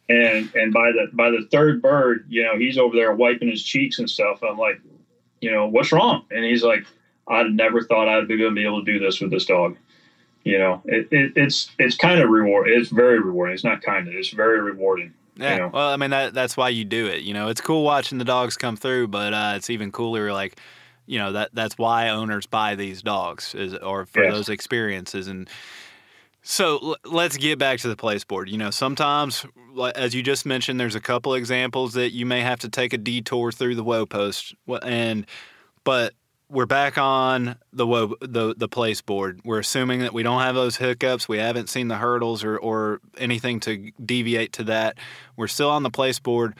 [0.08, 3.62] And and by the by the third bird you know he's over there wiping his
[3.62, 4.42] cheeks and stuff.
[4.42, 4.80] I'm like
[5.40, 6.24] you know what's wrong?
[6.30, 6.84] And he's like
[7.28, 9.76] i never thought i'd be going to be able to do this with this dog.
[10.44, 13.54] You know it, it, it's it's kind of reward it's very rewarding.
[13.54, 15.70] It's not kind of it's very rewarding yeah, you know?
[15.72, 17.22] well, I mean that that's why you do it.
[17.22, 20.58] You know, it's cool watching the dogs come through, but uh, it's even cooler like
[21.10, 24.32] you know that that's why owners buy these dogs is or for yes.
[24.32, 25.50] those experiences and
[26.42, 28.48] so l- let's get back to the place board.
[28.48, 29.44] You know, sometimes,
[29.94, 32.98] as you just mentioned, there's a couple examples that you may have to take a
[32.98, 35.26] detour through the whoa post, and
[35.84, 36.14] but
[36.48, 39.40] we're back on the whoa, the the place board.
[39.44, 41.28] We're assuming that we don't have those hiccups.
[41.28, 44.96] We haven't seen the hurdles or or anything to deviate to that.
[45.36, 46.54] We're still on the place board.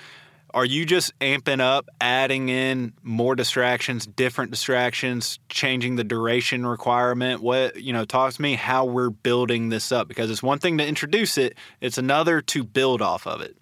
[0.53, 7.43] Are you just amping up, adding in more distractions, different distractions, changing the duration requirement?
[7.43, 10.79] What, you know, talk to me how we're building this up because it's one thing
[10.79, 13.57] to introduce it, it's another to build off of it.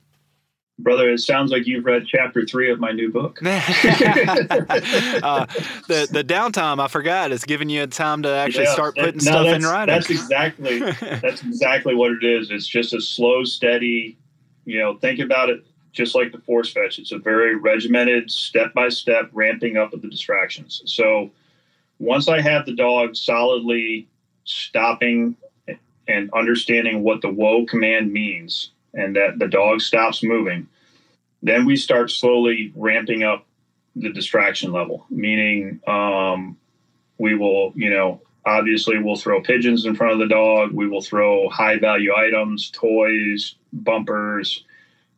[0.80, 3.40] Brother, it sounds like you've read chapter three of my new book.
[3.42, 3.50] uh,
[5.88, 9.16] the the downtime, I forgot, is giving you a time to actually yeah, start putting
[9.24, 9.92] no, stuff in writing.
[9.92, 12.52] That's exactly that's exactly what it is.
[12.52, 14.16] It's just a slow, steady.
[14.66, 15.66] You know, think about it
[15.98, 16.98] just like the force fetch.
[16.98, 20.80] It's a very regimented, step by step ramping up of the distractions.
[20.86, 21.32] So
[21.98, 24.08] once I have the dog solidly
[24.44, 25.36] stopping
[26.06, 30.68] and understanding what the whoa command means and that the dog stops moving,
[31.42, 33.44] then we start slowly ramping up
[33.96, 36.56] the distraction level, meaning um,
[37.18, 40.70] we will, you know, obviously we'll throw pigeons in front of the dog.
[40.72, 44.64] We will throw high value items, toys, bumpers.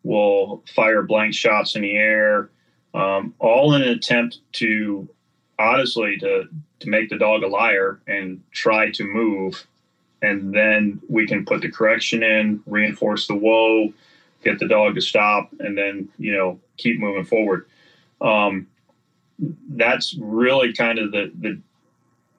[0.03, 2.51] We'll fire blank shots in the air,
[2.95, 5.09] um, all in an attempt to
[5.59, 6.49] honestly to
[6.81, 9.67] to make the dog a liar and try to move.
[10.23, 13.93] And then we can put the correction in, reinforce the whoa,
[14.45, 17.67] get the dog to stop, and then you know keep moving forward.
[18.21, 18.67] Um,
[19.71, 21.61] that's really kind of the, the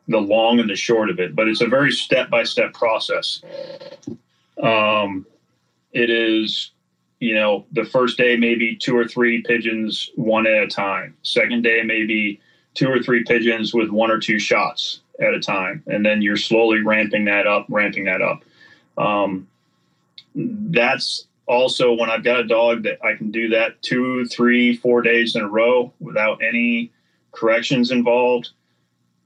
[0.07, 3.41] the long and the short of it, but it's a very step by step process.
[4.61, 5.25] Um,
[5.93, 6.71] it is,
[7.21, 11.15] you know, the first day maybe two or three pigeons one at a time.
[11.23, 12.41] Second day maybe
[12.73, 16.35] two or three pigeons with one or two shots at a time, and then you're
[16.35, 18.43] slowly ramping that up, ramping that up.
[18.97, 19.47] Um,
[20.35, 25.01] that's also when I've got a dog that I can do that two, three, four
[25.01, 26.91] days in a row without any
[27.31, 28.49] corrections involved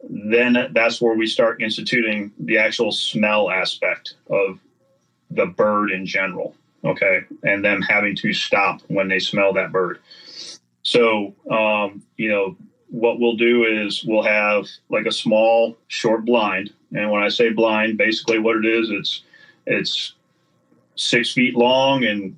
[0.09, 4.59] then that's where we start instituting the actual smell aspect of
[5.31, 6.55] the bird in general.
[6.85, 7.21] Okay.
[7.43, 9.99] And them having to stop when they smell that bird.
[10.83, 12.55] So, um, you know,
[12.89, 16.71] what we'll do is we'll have like a small short blind.
[16.93, 19.23] And when I say blind, basically what it is, it's,
[19.65, 20.13] it's
[20.95, 22.37] six feet long and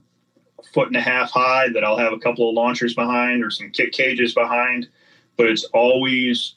[0.60, 3.52] a foot and a half high that I'll have a couple of launchers behind or
[3.52, 4.88] some kick cages behind,
[5.36, 6.56] but it's always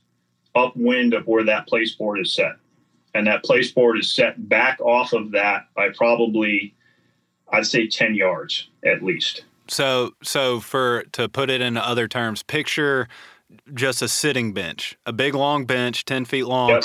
[0.55, 2.53] upwind of where that place board is set.
[3.15, 6.75] And that place board is set back off of that by probably,
[7.53, 9.45] I'd say 10 yards at least.
[9.69, 13.09] So, so for to put it in other terms, picture
[13.75, 16.85] just a sitting bench, a big long bench, 10 feet long, yep.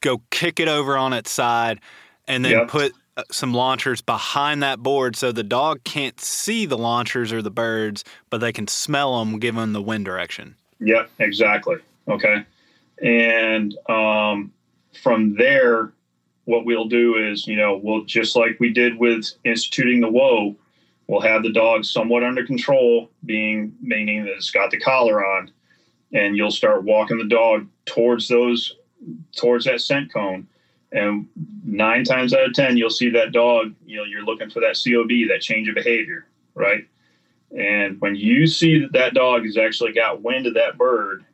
[0.00, 1.80] go kick it over on its side,
[2.26, 2.68] and then yep.
[2.68, 7.42] put uh, some launchers behind that board so the dog can't see the launchers or
[7.42, 10.56] the birds, but they can smell them given the wind direction.
[10.80, 11.76] Yep, exactly.
[12.08, 12.44] Okay.
[13.02, 14.52] And um,
[15.02, 15.92] from there,
[16.46, 20.56] what we'll do is, you know, we'll just like we did with instituting the whoa,
[21.06, 25.50] we'll have the dog somewhat under control, being meaning that it's got the collar on,
[26.12, 28.76] and you'll start walking the dog towards those
[29.36, 30.46] towards that scent cone.
[30.92, 31.28] And
[31.64, 33.74] nine times out of ten, you'll see that dog.
[33.84, 36.86] You know, you're looking for that COB, that change of behavior, right?
[37.56, 41.24] And when you see that that dog has actually got wind of that bird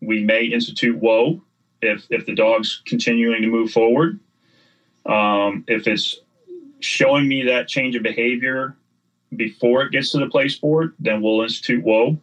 [0.00, 1.42] we may institute whoa
[1.82, 4.20] if if the dog's continuing to move forward.
[5.08, 6.20] Um, if it's
[6.80, 8.76] showing me that change of behavior
[9.34, 12.18] before it gets to the place board, then we'll institute whoa.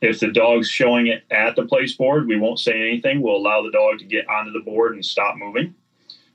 [0.00, 3.20] If the dog's showing it at the place board, we won't say anything.
[3.20, 5.74] We'll allow the dog to get onto the board and stop moving.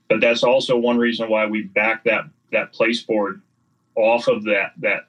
[0.08, 3.42] But that's also one reason why we back that that place board
[3.96, 5.08] off of that that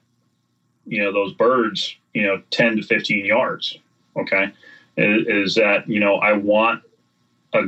[0.87, 3.77] you know those birds you know 10 to 15 yards
[4.17, 4.51] okay
[4.97, 6.81] is that you know I want
[7.53, 7.63] a,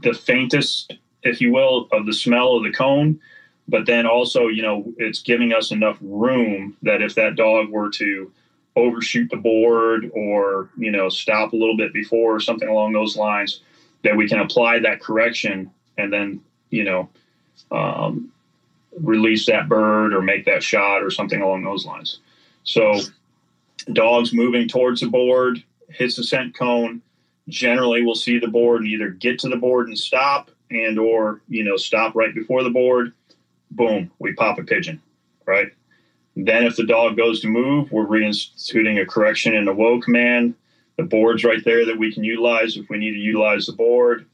[0.00, 0.94] the faintest,
[1.26, 3.20] if you will, of the smell of the cone,
[3.68, 7.90] but then also you know it's giving us enough room that if that dog were
[7.90, 8.30] to
[8.76, 13.16] overshoot the board or you know stop a little bit before or something along those
[13.16, 13.60] lines,
[14.02, 17.08] that we can apply that correction and then you know
[17.70, 18.30] um,
[19.00, 22.20] release that bird or make that shot or something along those lines.
[22.64, 23.00] So
[23.92, 27.02] dogs moving towards the board hits the scent cone,
[27.48, 31.40] generally we'll see the board and either get to the board and stop and or
[31.48, 33.12] you know stop right before the board
[33.70, 35.00] boom we pop a pigeon
[35.44, 35.72] right?
[36.34, 40.54] Then if the dog goes to move we're reinstituting a correction in the whoa command
[40.96, 44.26] the board's right there that we can utilize if we need to utilize the board.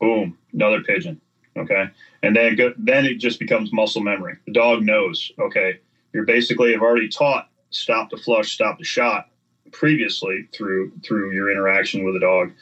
[0.00, 1.20] Boom another pigeon
[1.56, 1.90] okay?
[2.22, 4.36] And then go, then it just becomes muscle memory.
[4.46, 5.80] The dog knows okay
[6.12, 9.28] you're basically have already taught stop the flush stop the shot
[9.72, 12.52] previously through through your interaction with the dog.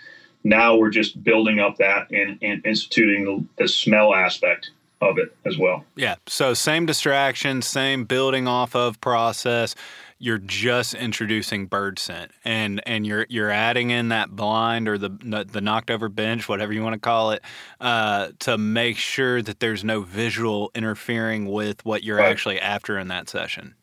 [0.44, 4.70] Now we're just building up that and, and instituting the, the smell aspect
[5.00, 5.84] of it as well.
[5.96, 6.16] Yeah.
[6.26, 9.74] So same distraction, same building off of process.
[10.20, 15.10] You're just introducing bird scent, and and you're you're adding in that blind or the
[15.48, 17.42] the knocked over bench, whatever you want to call it,
[17.80, 22.28] uh, to make sure that there's no visual interfering with what you're right.
[22.32, 23.76] actually after in that session.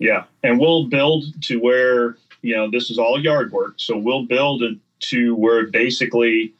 [0.00, 3.74] Yeah, and we'll build to where you know, this is all yard work.
[3.76, 6.52] So we'll build it to where basically,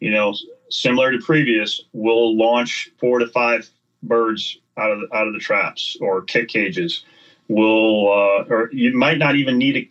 [0.00, 0.34] you know,
[0.70, 3.68] similar to previous, we'll launch four to five
[4.02, 7.04] birds out of the, out of the traps or kick cages.
[7.48, 9.88] will, uh, or you might not even need a,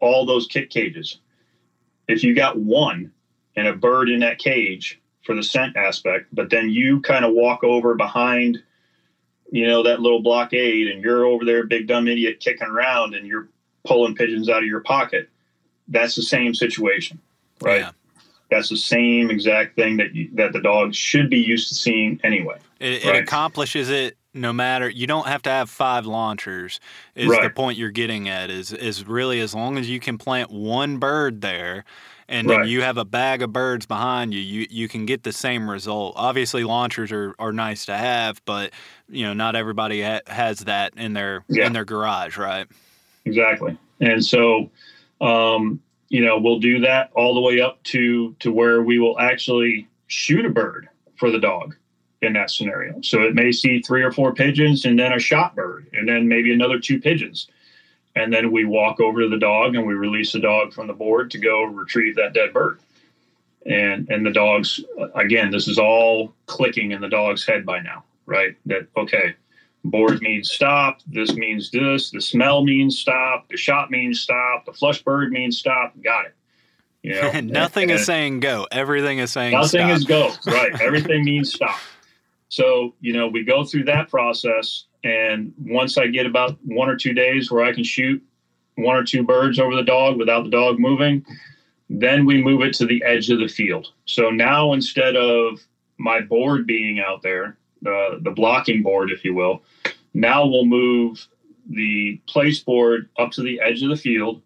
[0.00, 1.18] all those kick cages.
[2.08, 3.10] If you got one
[3.56, 7.32] and a bird in that cage for the scent aspect, but then you kind of
[7.32, 8.58] walk over behind,
[9.50, 13.26] you know, that little blockade and you're over there, big dumb idiot, kicking around and
[13.26, 13.48] you're
[13.84, 15.28] pulling pigeons out of your pocket.
[15.88, 17.18] That's the same situation,
[17.60, 17.80] right?
[17.80, 17.90] Yeah.
[18.50, 22.20] That's the same exact thing that you, that the dog should be used to seeing
[22.22, 22.58] anyway.
[22.78, 23.16] It, right?
[23.16, 26.78] it accomplishes it no matter you don't have to have five launchers
[27.14, 27.42] is right.
[27.42, 30.98] the point you're getting at is is really as long as you can plant one
[30.98, 31.84] bird there
[32.28, 32.60] and right.
[32.60, 35.70] then you have a bag of birds behind you, you you can get the same
[35.70, 36.14] result.
[36.16, 38.72] Obviously, launchers are, are nice to have, but
[39.08, 41.66] you know not everybody ha- has that in their yeah.
[41.66, 42.66] in their garage, right?
[43.24, 44.70] Exactly, and so
[45.20, 49.18] um, you know we'll do that all the way up to to where we will
[49.18, 51.74] actually shoot a bird for the dog
[52.22, 53.00] in that scenario.
[53.02, 56.28] So it may see three or four pigeons and then a shot bird and then
[56.28, 57.48] maybe another two pigeons.
[58.14, 60.94] And then we walk over to the dog and we release the dog from the
[60.94, 62.80] board to go retrieve that dead bird.
[63.66, 64.80] And and the dogs
[65.14, 68.56] again, this is all clicking in the dog's head by now, right?
[68.66, 69.34] That okay,
[69.90, 74.72] board means stop, this means this, the smell means stop, the shot means stop, the
[74.72, 75.94] flush bird means stop.
[76.02, 76.34] Got it.
[77.02, 78.66] You know, nothing and, is and saying go.
[78.70, 79.96] Everything is saying nothing stop.
[79.96, 80.32] is go.
[80.46, 80.80] Right.
[80.80, 81.78] Everything means stop.
[82.48, 84.84] So, you know, we go through that process.
[85.04, 88.22] And once I get about one or two days where I can shoot
[88.76, 91.24] one or two birds over the dog without the dog moving,
[91.88, 93.92] then we move it to the edge of the field.
[94.06, 95.60] So now instead of
[95.98, 97.56] my board being out there,
[97.86, 99.62] the, the blocking board, if you will,
[100.14, 101.26] now we'll move
[101.68, 104.42] the place board up to the edge of the field.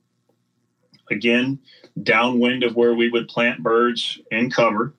[1.10, 1.58] Again,
[2.02, 4.94] downwind of where we would plant birds in cover.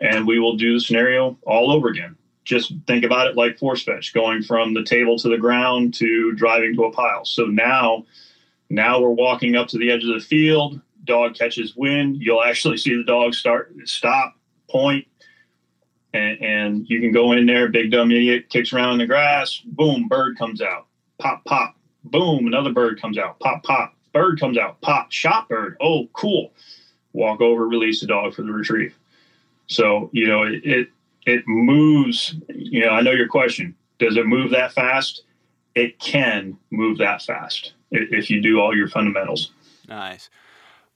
[0.00, 3.82] And we will do the scenario all over again just think about it like force
[3.82, 7.24] fetch, going from the table to the ground to driving to a pile.
[7.24, 8.04] So now,
[8.68, 10.80] now we're walking up to the edge of the field.
[11.04, 12.16] Dog catches wind.
[12.20, 14.34] You'll actually see the dog start stop,
[14.68, 15.06] point,
[16.12, 17.68] and, and you can go in there.
[17.68, 19.60] Big dumb idiot kicks around in the grass.
[19.64, 20.86] Boom, bird comes out.
[21.18, 21.76] Pop, pop.
[22.04, 23.38] Boom, another bird comes out.
[23.40, 23.94] Pop, pop.
[24.12, 24.80] Bird comes out.
[24.80, 25.76] Pop, shot bird.
[25.80, 26.52] Oh, cool.
[27.12, 28.94] Walk over, release the dog for the retrieve.
[29.66, 30.88] So you know it, it
[31.24, 32.34] it moves.
[32.48, 33.74] You know, I know your question.
[33.98, 35.22] Does it move that fast?
[35.74, 39.52] It can move that fast if you do all your fundamentals.
[39.88, 40.28] Nice.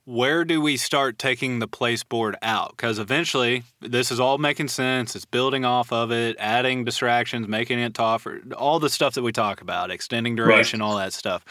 [0.07, 2.71] Where do we start taking the place board out?
[2.71, 5.17] Because eventually, this is all making sense.
[5.17, 9.33] It's building off of it, adding distractions, making it tougher, all the stuff that we
[9.33, 10.87] talk about, extending duration, right.
[10.87, 11.45] all that stuff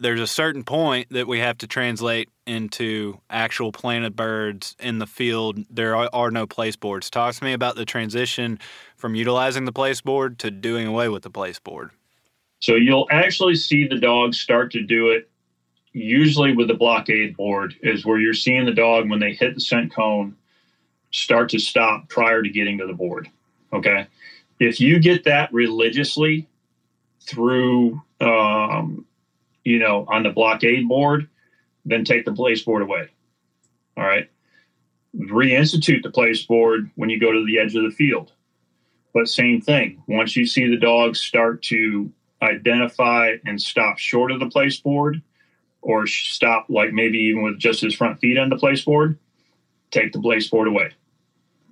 [0.00, 5.06] there's a certain point that we have to translate into actual planted birds in the
[5.06, 5.58] field.
[5.70, 7.10] There are, are, no place boards.
[7.10, 8.58] Talk to me about the transition
[8.96, 11.90] from utilizing the place board to doing away with the place board.
[12.60, 15.29] So you'll actually see the dogs start to do it
[15.92, 19.60] usually with the blockade board is where you're seeing the dog when they hit the
[19.60, 20.36] scent cone
[21.10, 23.28] start to stop prior to getting to the board.
[23.72, 24.06] Okay.
[24.58, 26.46] If you get that religiously
[27.22, 29.06] through um,
[29.64, 31.28] you know, on the blockade board,
[31.84, 33.08] then take the place board away.
[33.96, 34.28] All right.
[35.16, 38.32] Reinstitute the place board when you go to the edge of the field.
[39.12, 40.02] But same thing.
[40.06, 42.10] Once you see the dog start to
[42.42, 45.20] identify and stop short of the place board,
[45.82, 49.18] or stop like maybe even with just his front feet on the place board,
[49.90, 50.90] take the place board away.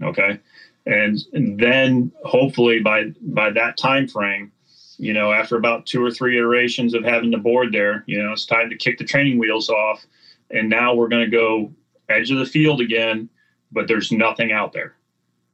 [0.03, 0.39] Okay.
[0.87, 4.53] And, and then hopefully by by that time frame,
[4.99, 8.33] you know, after about two or three iterations of having the board there, you know,
[8.33, 10.05] it's time to kick the training wheels off.
[10.51, 11.73] And now we're going to go
[12.09, 13.29] edge of the field again,
[13.71, 14.95] but there's nothing out there.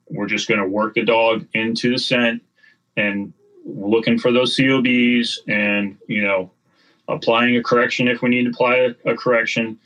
[0.09, 2.43] We're just going to work the dog into the scent
[2.97, 3.33] and
[3.65, 6.51] looking for those COBs and, you know,
[7.09, 9.79] applying a correction if we need to apply a, a correction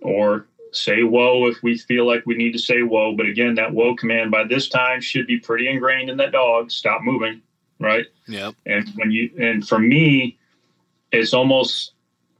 [0.00, 3.14] or say whoa if we feel like we need to say whoa.
[3.14, 6.70] But again, that whoa command by this time should be pretty ingrained in that dog.
[6.70, 7.42] Stop moving
[7.82, 8.06] right?
[8.28, 8.54] Yep.
[8.64, 10.38] And when you and for me,
[11.10, 11.92] it's almost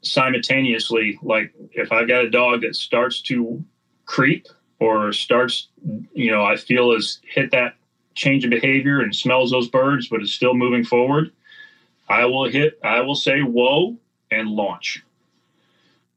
[0.03, 3.63] simultaneously like if I've got a dog that starts to
[4.07, 4.47] creep
[4.81, 5.69] or starts,
[6.13, 7.75] you know, I feel has hit that
[8.15, 11.33] change of behavior and smells those birds, but is still moving forward,
[12.09, 13.97] I will hit, I will say whoa
[14.33, 15.03] and launch.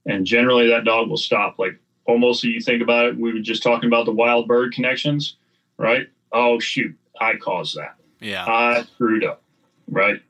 [0.06, 1.58] And generally that dog will stop.
[1.58, 5.36] Like almost you think about it, we were just talking about the wild bird connections,
[5.78, 6.08] right?
[6.32, 7.96] Oh shoot, I caused that.
[8.20, 8.46] Yeah.
[8.46, 9.42] I screwed up,
[9.90, 10.22] right?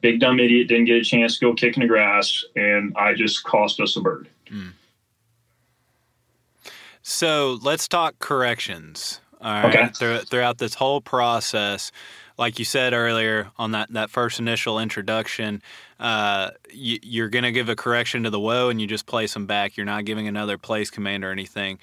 [0.00, 3.14] Big dumb idiot didn't get a chance to go kick in the grass, and I
[3.14, 4.28] just cost us a bird.
[4.50, 4.72] Mm.
[7.00, 9.20] So let's talk corrections.
[9.40, 9.92] All right.
[9.94, 10.20] Okay.
[10.24, 11.92] throughout this whole process,
[12.36, 15.62] like you said earlier on that, that first initial introduction,
[16.00, 19.34] uh, you, are going to give a correction to the whoa and you just place
[19.34, 19.76] them back.
[19.76, 21.78] You're not giving another place command or anything.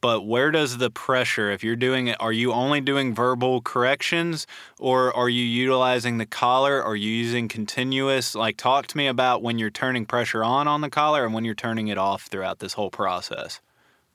[0.00, 4.48] But where does the pressure, if you're doing it, are you only doing verbal corrections
[4.80, 6.82] or are you utilizing the collar?
[6.82, 8.34] Are you using continuous?
[8.34, 11.44] Like, talk to me about when you're turning pressure on on the collar and when
[11.44, 13.60] you're turning it off throughout this whole process.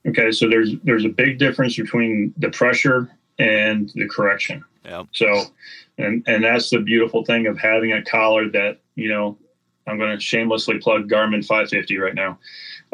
[0.05, 3.09] Okay, so there's there's a big difference between the pressure
[3.39, 4.65] and the correction.
[4.87, 5.07] Yep.
[5.11, 5.43] So,
[5.97, 9.37] and and that's the beautiful thing of having a collar that you know,
[9.85, 12.39] I'm going to shamelessly plug Garmin 550 right now,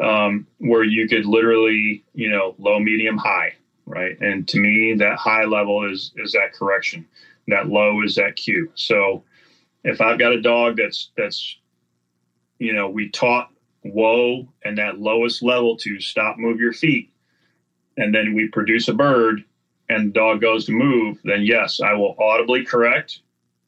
[0.00, 3.54] um, where you could literally you know low, medium, high,
[3.86, 4.20] right?
[4.20, 7.06] And to me, that high level is is that correction,
[7.48, 8.70] that low is that cue.
[8.74, 9.22] So,
[9.84, 11.58] if I've got a dog that's that's
[12.58, 13.50] you know we taught
[13.82, 17.12] whoa and that lowest level to stop, move your feet,
[17.96, 19.44] and then we produce a bird
[19.88, 23.20] and the dog goes to move, then yes, I will audibly correct,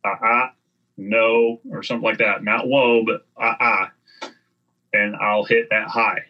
[0.05, 0.53] ah, ah,
[0.97, 2.43] no, or something like that.
[2.43, 3.93] Not whoa, but ah, ah.
[4.93, 6.25] And I'll hit that high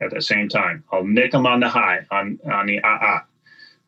[0.00, 0.84] at the same time.
[0.92, 3.24] I'll nick them on the high, on, on the ah, ah.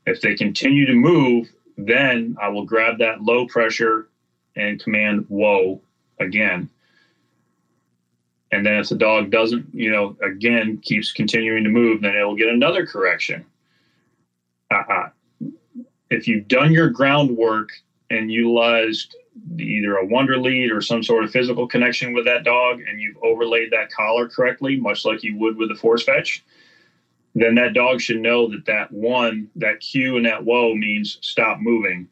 [0.06, 4.08] If they continue to move, then I will grab that low pressure
[4.56, 5.80] and command whoa
[6.18, 6.70] again.
[8.52, 12.24] And then if the dog doesn't, you know, again keeps continuing to move, then it
[12.24, 13.44] will get another correction.
[14.70, 15.10] Uh-uh
[16.10, 17.70] if you've done your groundwork
[18.10, 19.16] and utilized
[19.58, 23.18] either a wonder lead or some sort of physical connection with that dog and you've
[23.22, 26.42] overlaid that collar correctly much like you would with a force fetch
[27.36, 31.60] then that dog should know that that one that cue and that whoa means stop
[31.60, 32.08] moving.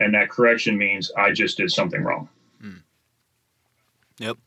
[0.00, 2.28] And that correction means i just did something wrong.
[2.60, 2.78] Hmm.
[4.18, 4.38] yep.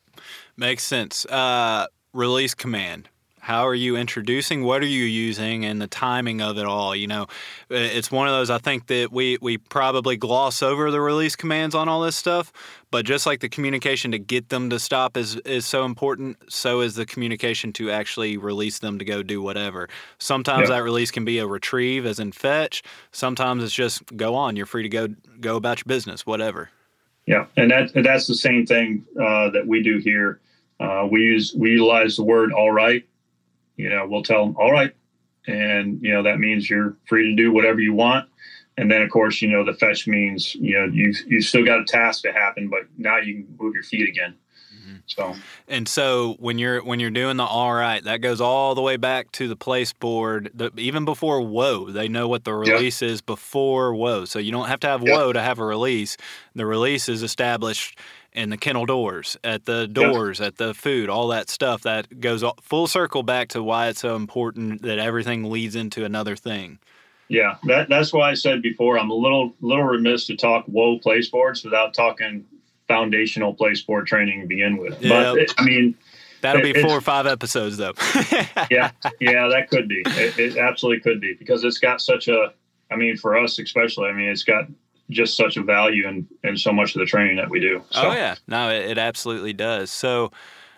[0.57, 1.25] Makes sense.
[1.25, 3.09] Uh, release command
[3.47, 4.61] how are you introducing?
[4.65, 5.63] What are you using?
[5.63, 6.93] And the timing of it all.
[6.93, 7.27] You know,
[7.69, 8.49] it's one of those.
[8.49, 12.51] I think that we we probably gloss over the release commands on all this stuff,
[12.91, 16.81] but just like the communication to get them to stop is is so important, so
[16.81, 19.87] is the communication to actually release them to go do whatever.
[20.19, 20.75] Sometimes yeah.
[20.75, 22.83] that release can be a retrieve, as in fetch.
[23.13, 24.57] Sometimes it's just go on.
[24.57, 25.07] You're free to go
[25.39, 26.69] go about your business, whatever.
[27.25, 30.41] Yeah, and that that's the same thing uh, that we do here.
[30.81, 33.05] Uh, we use we utilize the word all right
[33.77, 34.93] you know, we'll tell them, all right.
[35.47, 38.27] And, you know, that means you're free to do whatever you want.
[38.77, 41.79] And then, of course, you know, the fetch means, you know, you you still got
[41.79, 44.35] a task to happen, but now you can move your feet again.
[44.75, 44.97] Mm-hmm.
[45.07, 45.35] So,
[45.67, 48.97] and so when you're when you're doing the all right, that goes all the way
[48.97, 50.51] back to the place board.
[50.53, 53.11] The, even before whoa, they know what the release yep.
[53.11, 54.25] is before whoa.
[54.25, 55.11] So you don't have to have yep.
[55.11, 56.15] whoa to have a release.
[56.53, 57.97] The release is established
[58.33, 62.43] in the kennel doors, at the doors, at the food, all that stuff that goes
[62.61, 66.79] full circle back to why it's so important that everything leads into another thing.
[67.29, 70.97] Yeah, that, that's why I said before I'm a little little remiss to talk whoa
[70.99, 72.45] place boards without talking
[72.87, 75.01] foundational place board training to begin with.
[75.01, 75.09] Yep.
[75.09, 75.95] But it, I mean,
[76.41, 77.93] that'll be four or five episodes though.
[78.71, 80.03] yeah, yeah, that could be.
[80.05, 82.53] It, it absolutely could be because it's got such a.
[82.89, 84.67] I mean, for us especially, I mean, it's got
[85.09, 87.81] just such a value and in so much of the training that we do.
[87.81, 88.09] Oh, so.
[88.09, 89.89] Oh yeah, no, it, it, absolutely does.
[89.89, 90.31] So,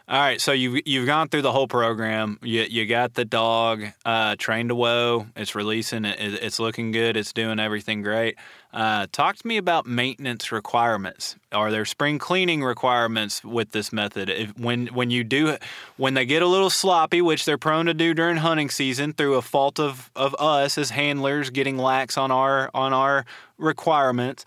[0.10, 2.39] all right, so you've you've gone through the whole program.
[2.41, 5.28] You you got the dog uh, trained to whoa.
[5.36, 6.03] It's releasing.
[6.03, 7.16] It, it's looking good.
[7.16, 8.36] It's doing everything great.
[8.74, 11.36] Uh, talk to me about maintenance requirements.
[11.51, 14.32] Are there spring cleaning requirements with this method?
[14.32, 15.57] If, when when you do
[15.97, 19.36] when they get a little sloppy, which they're prone to do during hunting season through
[19.36, 23.26] a fault of, of us as handlers getting lax on our on our
[23.60, 24.43] requirements.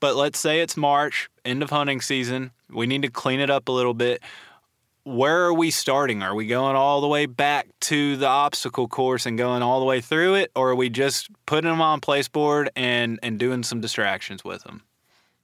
[0.00, 2.50] But let's say it's March, end of hunting season.
[2.68, 4.20] We need to clean it up a little bit
[5.04, 6.22] where are we starting?
[6.22, 9.86] Are we going all the way back to the obstacle course and going all the
[9.86, 13.62] way through it, or are we just putting them on place board and and doing
[13.62, 14.82] some distractions with them?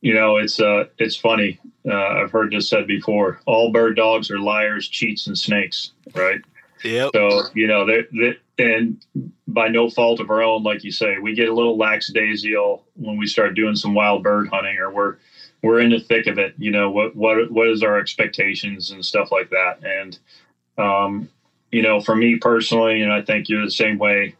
[0.01, 1.61] You know, it's uh, it's funny.
[1.87, 3.41] Uh, I've heard this said before.
[3.47, 6.41] All bird dogs are liars, cheats, and snakes, right?
[6.83, 7.11] Yep.
[7.15, 9.05] So you know, they, they and
[9.47, 12.85] by no fault of our own, like you say, we get a little lax lackadaisical
[12.97, 15.17] when we start doing some wild bird hunting, or we're
[15.63, 16.55] we're in the thick of it.
[16.59, 19.85] You know, what what what is our expectations and stuff like that.
[19.85, 20.19] And
[20.79, 21.29] um,
[21.71, 24.35] you know, for me personally, and I think you're the same way.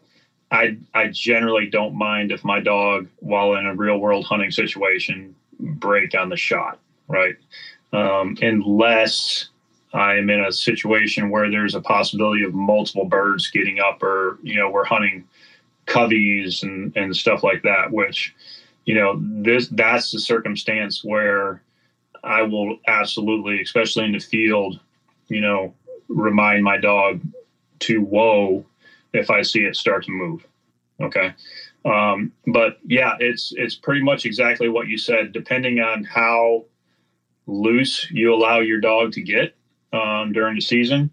[0.51, 5.35] I I generally don't mind if my dog, while in a real world hunting situation,
[5.59, 7.35] break on the shot, right?
[7.93, 9.49] Um, unless
[9.93, 14.55] I'm in a situation where there's a possibility of multiple birds getting up, or you
[14.55, 15.25] know, we're hunting
[15.85, 18.33] coveys and and stuff like that, which
[18.85, 21.61] you know this that's the circumstance where
[22.23, 24.79] I will absolutely, especially in the field,
[25.27, 25.73] you know,
[26.07, 27.21] remind my dog
[27.79, 28.65] to whoa
[29.13, 30.45] if I see it start to move.
[31.01, 31.33] Okay.
[31.83, 35.31] Um, but yeah, it's it's pretty much exactly what you said.
[35.31, 36.65] Depending on how
[37.47, 39.55] loose you allow your dog to get
[39.91, 41.09] um, during the season,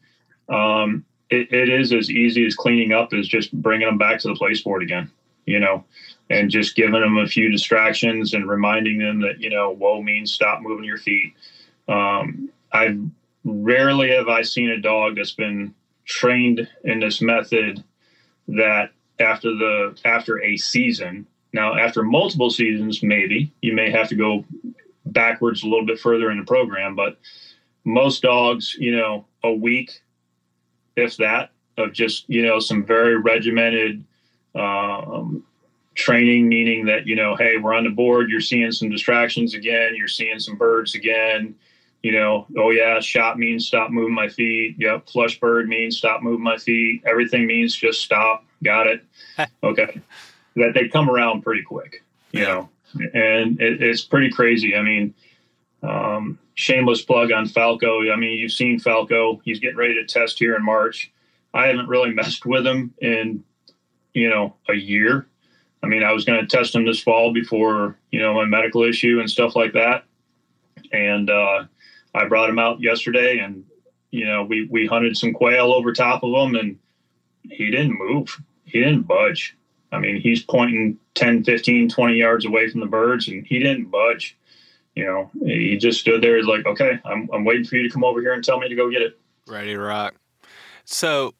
[0.51, 4.29] um, it, it is as easy as cleaning up as just bringing them back to
[4.29, 5.11] the place board again.
[5.47, 5.85] You know,
[6.31, 10.33] and just giving them a few distractions and reminding them that you know, whoa means
[10.33, 11.35] stop moving your feet.
[11.89, 12.99] Um, I
[13.45, 15.74] rarely have I seen a dog that's been
[16.05, 17.83] trained in this method
[18.49, 24.14] that after the after a season now after multiple seasons maybe you may have to
[24.14, 24.45] go
[25.05, 27.18] backwards a little bit further in the program but
[27.85, 30.01] most dogs you know a week
[30.97, 34.05] if that of just you know some very regimented
[34.55, 35.45] um,
[35.99, 39.94] training meaning that you know hey we're on the board you're seeing some distractions again
[39.96, 41.55] you're seeing some birds again
[42.03, 44.76] you know, oh yeah, shot means stop moving my feet.
[44.78, 47.03] Yep, flush bird means stop moving my feet.
[47.05, 48.44] Everything means just stop.
[48.62, 49.05] Got it.
[49.62, 50.01] okay.
[50.57, 54.76] That they come around pretty quick, you know, and it, it's pretty crazy.
[54.76, 55.14] I mean,
[55.82, 58.11] um, shameless plug on Falco.
[58.11, 59.40] I mean, you've seen Falco.
[59.44, 61.12] He's getting ready to test here in March.
[61.55, 63.44] I haven't really messed with him in,
[64.14, 65.26] you know, a year.
[65.83, 68.83] I mean, I was going to test him this fall before, you know, my medical
[68.83, 70.05] issue and stuff like that.
[70.93, 71.64] And, uh,
[72.14, 73.64] I brought him out yesterday and,
[74.11, 76.79] you know, we, we hunted some quail over top of him and
[77.43, 78.41] he didn't move.
[78.64, 79.57] He didn't budge.
[79.93, 83.91] I mean, he's pointing 10, 15, 20 yards away from the birds and he didn't
[83.91, 84.37] budge.
[84.95, 86.37] You know, he just stood there.
[86.37, 88.68] He's like, okay, I'm, I'm waiting for you to come over here and tell me
[88.68, 89.18] to go get it.
[89.47, 90.16] Ready to rock.
[90.85, 91.35] So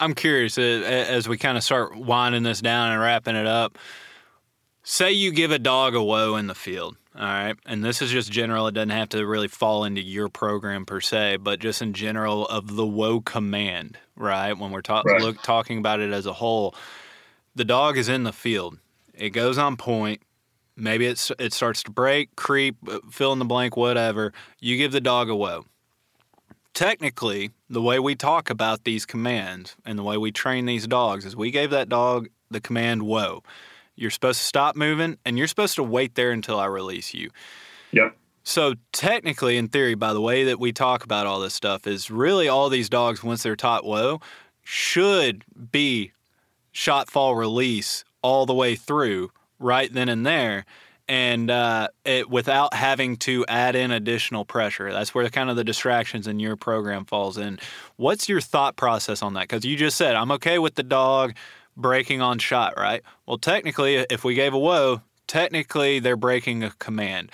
[0.00, 3.78] I'm curious uh, as we kind of start winding this down and wrapping it up.
[4.82, 7.56] Say you give a dog a whoa in the field all right.
[7.66, 8.68] And this is just general.
[8.68, 12.46] It doesn't have to really fall into your program per se, but just in general
[12.46, 14.52] of the whoa command, right?
[14.52, 15.20] When we're ta- right.
[15.20, 16.76] look, talking about it as a whole,
[17.56, 18.78] the dog is in the field.
[19.14, 20.22] It goes on point.
[20.76, 24.32] Maybe it's, it starts to break, creep, uh, fill in the blank, whatever.
[24.60, 25.64] You give the dog a whoa.
[26.78, 31.24] Technically, the way we talk about these commands and the way we train these dogs
[31.24, 33.42] is we gave that dog the command whoa.
[33.96, 37.30] You're supposed to stop moving and you're supposed to wait there until I release you.
[37.90, 38.16] Yep.
[38.44, 42.12] So technically, in theory, by the way that we talk about all this stuff, is
[42.12, 44.20] really all these dogs once they're taught whoa
[44.62, 46.12] should be
[46.70, 50.64] shot fall release all the way through right then and there
[51.08, 54.92] and uh, it without having to add in additional pressure.
[54.92, 57.58] That's where kind of the distractions in your program falls in.
[57.96, 59.42] What's your thought process on that?
[59.42, 61.34] Because you just said I'm okay with the dog
[61.76, 63.02] breaking on shot, right?
[63.26, 67.30] Well, technically, if we gave a whoa, technically they're breaking a command.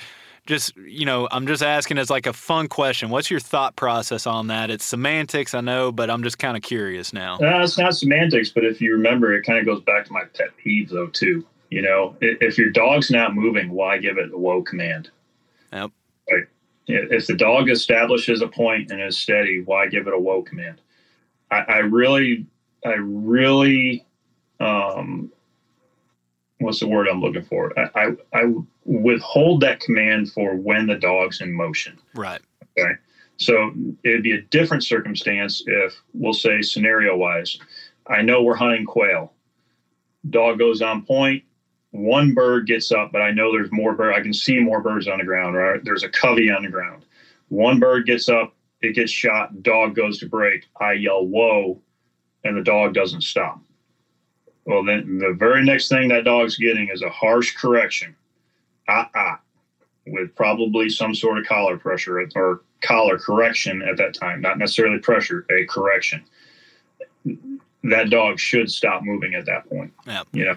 [0.47, 3.09] Just, you know, I'm just asking as like a fun question.
[3.09, 4.71] What's your thought process on that?
[4.71, 7.39] It's semantics, I know, but I'm just kind of curious now.
[7.41, 10.25] No, it's not semantics, but if you remember, it kind of goes back to my
[10.37, 11.47] pet peeve, though, too.
[11.71, 15.11] You know, if your dog's not moving, why give it a whoa command?
[15.73, 15.91] Yep.
[16.31, 16.45] Right.
[16.87, 20.81] If the dog establishes a point and is steady, why give it a whoa command?
[21.51, 22.47] I, I really,
[22.85, 24.05] I really
[24.61, 25.33] um,
[26.59, 27.73] what's the word I'm looking for?
[27.79, 28.55] I, I, I
[28.85, 31.99] withhold that command for when the dog's in motion.
[32.15, 32.41] Right.
[32.79, 32.93] Okay.
[33.37, 33.73] So
[34.05, 37.59] it'd be a different circumstance if we'll say scenario wise,
[38.07, 39.33] I know we're hunting quail.
[40.31, 41.43] Dog goes on point.
[41.95, 44.15] One bird gets up, but I know there's more bird.
[44.15, 45.55] I can see more birds on the ground.
[45.55, 45.81] Right?
[45.85, 47.05] There's a covey on the ground.
[47.51, 48.53] One bird gets up.
[48.83, 49.63] It gets shot.
[49.63, 50.65] Dog goes to break.
[50.81, 51.81] I yell whoa,
[52.43, 53.61] and the dog doesn't stop.
[54.65, 58.17] Well, then the very next thing that dog's getting is a harsh correction,
[58.89, 59.39] ah ah,
[60.05, 64.99] with probably some sort of collar pressure or collar correction at that time, not necessarily
[64.99, 66.25] pressure, a correction.
[67.85, 69.93] That dog should stop moving at that point.
[70.09, 70.25] Yeah.
[70.33, 70.57] Yeah.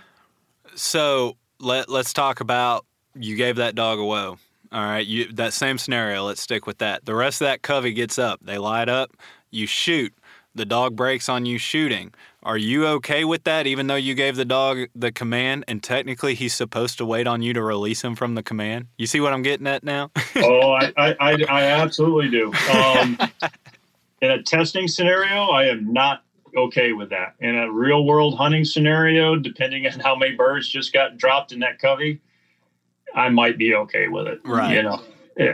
[0.78, 2.86] So let let's talk about
[3.16, 4.38] you gave that dog a whoa.
[4.72, 6.24] All right, you that same scenario.
[6.24, 7.06] Let's stick with that.
[7.06, 8.40] The rest of that covey gets up.
[8.44, 9.12] They light up.
[9.50, 10.14] You shoot.
[10.54, 12.14] The dog breaks on you shooting.
[12.44, 16.34] Are you okay with that, even though you gave the dog the command and technically
[16.34, 18.88] he's supposed to wait on you to release him from the command?
[18.98, 20.12] You see what I'm getting at now?
[20.38, 22.54] oh, I, I, I, I, absolutely do.
[22.72, 23.20] Um,
[24.22, 26.24] in a testing scenario, I am not
[26.58, 27.36] okay with that.
[27.40, 31.60] In a real world hunting scenario, depending on how many birds just got dropped in
[31.60, 32.20] that covey,
[33.16, 34.42] I might be okay with it.
[34.44, 34.76] Right.
[34.76, 35.02] You know,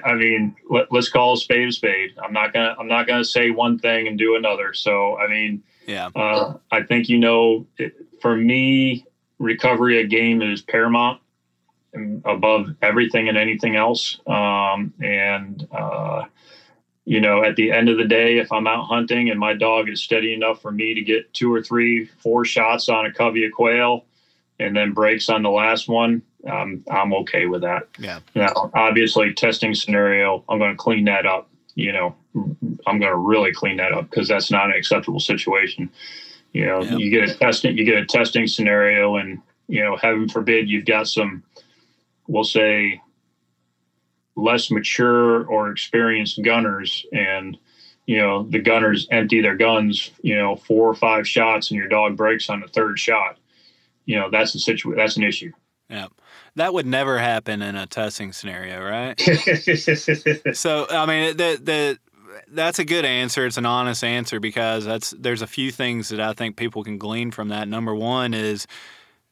[0.06, 2.12] I mean, let, us call a spade a spade.
[2.24, 4.74] I'm not gonna I'm not gonna say one thing and do another.
[4.74, 6.10] So I mean, yeah.
[6.16, 9.06] Uh, I think you know, it, for me,
[9.40, 11.20] recovery of game is paramount
[12.26, 14.20] above everything and anything else.
[14.26, 16.24] Um, and uh,
[17.06, 19.90] you know, at the end of the day, if I'm out hunting and my dog
[19.90, 23.46] is steady enough for me to get two or three, four shots on a covey
[23.46, 24.06] of quail,
[24.60, 27.88] and then breaks on the last one, um, I'm okay with that.
[28.00, 28.20] Yeah.
[28.36, 31.50] Now, obviously, testing scenario, I'm going to clean that up.
[31.76, 35.90] You know, I'm going to really clean that up because that's not an acceptable situation.
[36.54, 36.98] You know, yeah.
[36.98, 40.86] you get a testing, you get a testing scenario, and you know, heaven forbid, you've
[40.86, 41.44] got some,
[42.28, 43.02] we'll say,
[44.36, 47.58] less mature or experienced gunners, and
[48.06, 51.88] you know, the gunners empty their guns, you know, four or five shots, and your
[51.88, 53.38] dog breaks on the third shot.
[54.06, 54.98] You know, that's a situation.
[54.98, 55.52] That's an issue.
[55.90, 56.08] Yeah.
[56.56, 59.20] That would never happen in a testing scenario, right?
[60.54, 62.00] so, I mean, the the
[62.50, 63.46] that's a good answer.
[63.46, 66.98] It's an honest answer because that's there's a few things that I think people can
[66.98, 67.68] glean from that.
[67.68, 68.68] Number one is,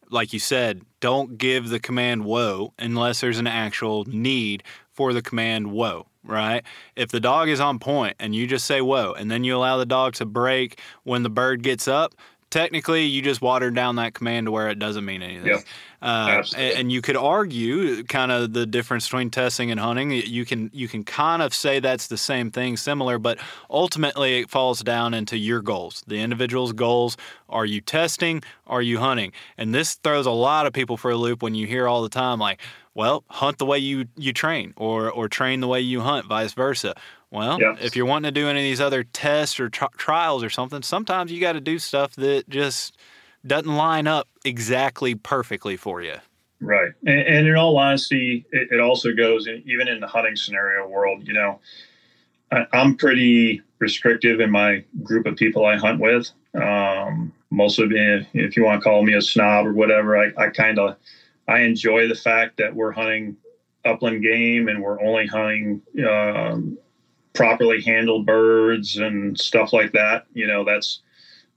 [0.10, 4.64] like you said, don't give the command "whoa" unless there's an actual need
[5.02, 6.64] for the command "whoa." Right?
[6.96, 9.78] If the dog is on point and you just say "whoa" and then you allow
[9.78, 12.14] the dog to break when the bird gets up,
[12.52, 15.48] technically you just watered down that command to where it doesn't mean anything.
[15.48, 15.64] Yep.
[16.02, 20.12] Uh, and you could argue kind of the difference between testing and hunting.
[20.12, 24.50] You can you can kind of say that's the same thing, similar, but ultimately it
[24.50, 26.04] falls down into your goals.
[26.08, 27.18] The individual's goals.
[27.50, 28.44] Are you testing?
[28.68, 29.32] Are you hunting?
[29.58, 32.10] And this throws a lot of people for a loop when you hear all the
[32.10, 32.60] time like,
[32.94, 36.54] well, hunt the way you you train, or or train the way you hunt, vice
[36.54, 36.96] versa.
[37.32, 40.50] Well, if you're wanting to do any of these other tests or tri- trials or
[40.50, 42.98] something, sometimes you got to do stuff that just
[43.48, 46.16] doesn't line up exactly perfectly for you.
[46.60, 46.92] Right.
[47.06, 50.88] And, and in all honesty, it, it, also goes in, even in the hunting scenario
[50.88, 51.60] world, you know,
[52.52, 56.30] I, am pretty restrictive in my group of people I hunt with.
[56.54, 60.32] Um, most of it, if you want to call me a snob or whatever, I,
[60.38, 60.98] I kind of,
[61.48, 63.38] I enjoy the fact that we're hunting
[63.84, 66.78] upland game and we're only hunting um,
[67.34, 70.26] properly handled birds and stuff like that.
[70.34, 71.00] You know, that's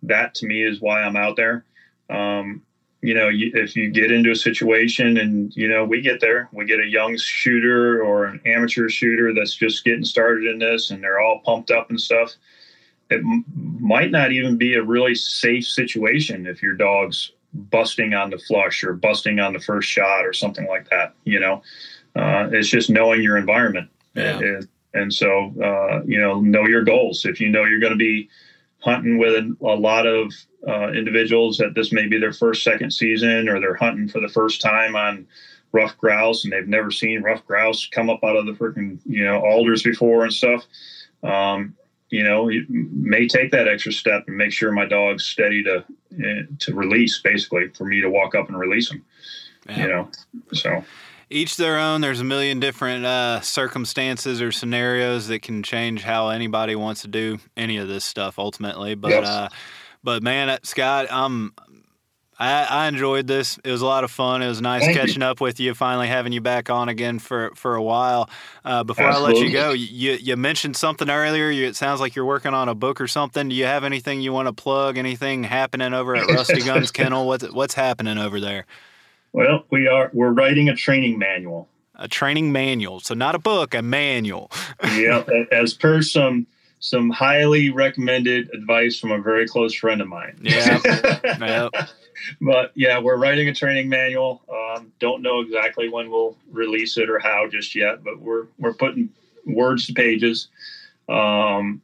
[0.03, 1.65] that to me is why I'm out there.
[2.11, 2.63] Um,
[3.03, 6.49] you know, you, if you get into a situation and, you know, we get there,
[6.53, 10.91] we get a young shooter or an amateur shooter that's just getting started in this
[10.91, 12.33] and they're all pumped up and stuff.
[13.11, 13.45] It m-
[13.79, 18.83] might not even be a really safe situation if your dog's busting on the flush
[18.83, 21.15] or busting on the first shot or something like that.
[21.25, 21.63] You know,
[22.17, 23.91] uh, it's just knowing your environment.
[24.15, 24.39] Yeah.
[24.39, 27.25] And, and so, uh, you know, know your goals.
[27.25, 28.29] If you know you're going to be
[28.79, 30.33] hunting with a, lot of
[30.69, 34.29] uh, individuals that this may be their first, second season, or they're hunting for the
[34.29, 35.27] first time on
[35.73, 39.25] ruffed grouse and they've never seen ruffed grouse come up out of the freaking you
[39.25, 40.65] know alders before and stuff.
[41.23, 41.75] Um,
[42.11, 45.79] you know, you may take that extra step and make sure my dog's steady to
[45.79, 49.05] uh, to release, basically, for me to walk up and release them.
[49.69, 49.79] Yeah.
[49.79, 50.11] You know,
[50.53, 50.85] so
[51.31, 52.01] each their own.
[52.01, 57.09] There's a million different uh, circumstances or scenarios that can change how anybody wants to
[57.09, 58.95] do any of this stuff ultimately.
[58.95, 59.27] But yes.
[59.27, 59.49] uh,
[60.03, 61.55] but man, uh, Scott, I'm
[62.39, 63.59] I, I, enjoyed this.
[63.63, 64.43] It was a lot of fun.
[64.43, 65.29] It was nice Thank catching you.
[65.29, 68.29] up with you, finally having you back on again for, for a while.
[68.65, 69.35] Uh, before Absolutely.
[69.35, 71.51] I let you go, you, you mentioned something earlier.
[71.51, 73.49] You, it sounds like you're working on a book or something.
[73.49, 74.99] Do you have anything you want to plug?
[74.99, 77.27] Anything happening over at Rusty Guns Kennel?
[77.27, 78.67] What's what's happening over there?
[79.35, 81.69] Well, we are we're writing a training manual.
[81.97, 84.49] A training manual, so not a book, a manual.
[84.95, 86.47] yeah, as per some
[86.79, 90.39] some highly recommended advice from a very close friend of mine.
[90.41, 90.81] Yeah.
[91.25, 91.73] yep.
[92.41, 94.41] But yeah, we're writing a training manual.
[94.49, 98.75] Um, don't know exactly when we'll release it or how just yet, but we're we're
[98.75, 99.11] putting
[99.47, 100.47] words to pages.
[101.09, 101.83] Um,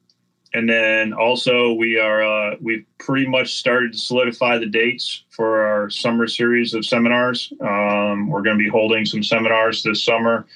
[0.52, 5.62] and then also we are uh, we've pretty much started to solidify the dates for
[5.62, 7.52] our summer series of seminars.
[7.60, 10.46] Um, we're going to be holding some seminars this summer.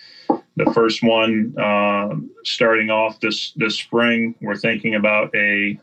[0.57, 4.35] The first one uh, starting off this this spring.
[4.41, 5.79] We're thinking about a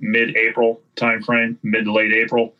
[0.00, 2.54] mid-April timeframe, mid to late April,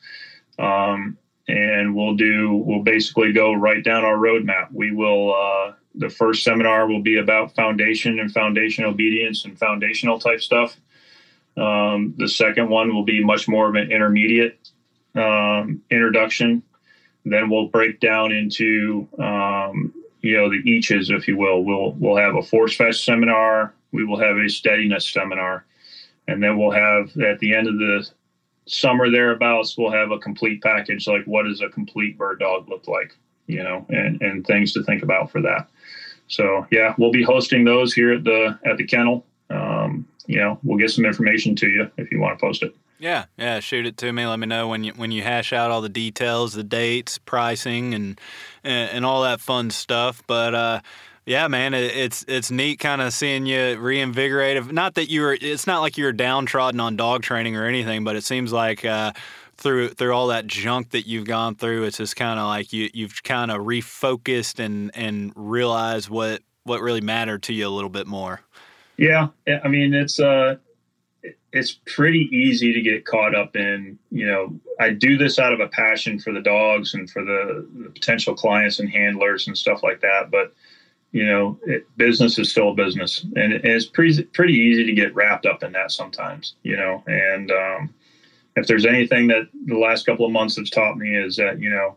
[0.58, 1.16] um,
[1.48, 4.68] and we'll do we'll basically go right down our roadmap.
[4.72, 5.34] We will.
[5.34, 10.76] Uh, the first seminar will be about foundation and foundation obedience and foundational type stuff.
[11.56, 14.58] Um, the second one will be much more of an intermediate
[15.14, 16.62] um, introduction.
[17.24, 21.64] Then we'll break down into um, you know the eaches, if you will.
[21.64, 23.74] We'll we'll have a force fetch seminar.
[23.92, 25.64] We will have a steadiness seminar,
[26.28, 28.08] and then we'll have at the end of the
[28.70, 32.86] summer thereabouts, we'll have a complete package like what does a complete bird dog look
[32.86, 33.16] like,
[33.46, 35.68] you know, and and things to think about for that.
[36.28, 39.26] So yeah, we'll be hosting those here at the at the kennel.
[40.26, 42.74] You know, we'll get some information to you if you want to post it.
[42.98, 44.26] Yeah, yeah, shoot it to me.
[44.26, 47.94] Let me know when you when you hash out all the details, the dates, pricing,
[47.94, 48.20] and
[48.62, 50.22] and, and all that fun stuff.
[50.26, 50.80] But uh,
[51.24, 54.70] yeah, man, it, it's it's neat kind of seeing you reinvigorated.
[54.70, 58.04] Not that you were, it's not like you were downtrodden on dog training or anything,
[58.04, 58.84] but it seems like.
[58.84, 59.12] Uh,
[59.56, 62.88] through through all that junk that you've gone through, it's just kind of like you
[62.94, 67.90] you've kind of refocused and and realized what what really mattered to you a little
[67.90, 68.40] bit more.
[69.00, 69.28] Yeah,
[69.64, 70.56] I mean it's uh
[71.52, 75.60] it's pretty easy to get caught up in you know i do this out of
[75.60, 79.82] a passion for the dogs and for the, the potential clients and handlers and stuff
[79.82, 80.54] like that but
[81.12, 84.92] you know it, business is still a business and it, it's pretty pretty easy to
[84.92, 87.94] get wrapped up in that sometimes you know and um,
[88.56, 91.70] if there's anything that the last couple of months has taught me is that you
[91.70, 91.96] know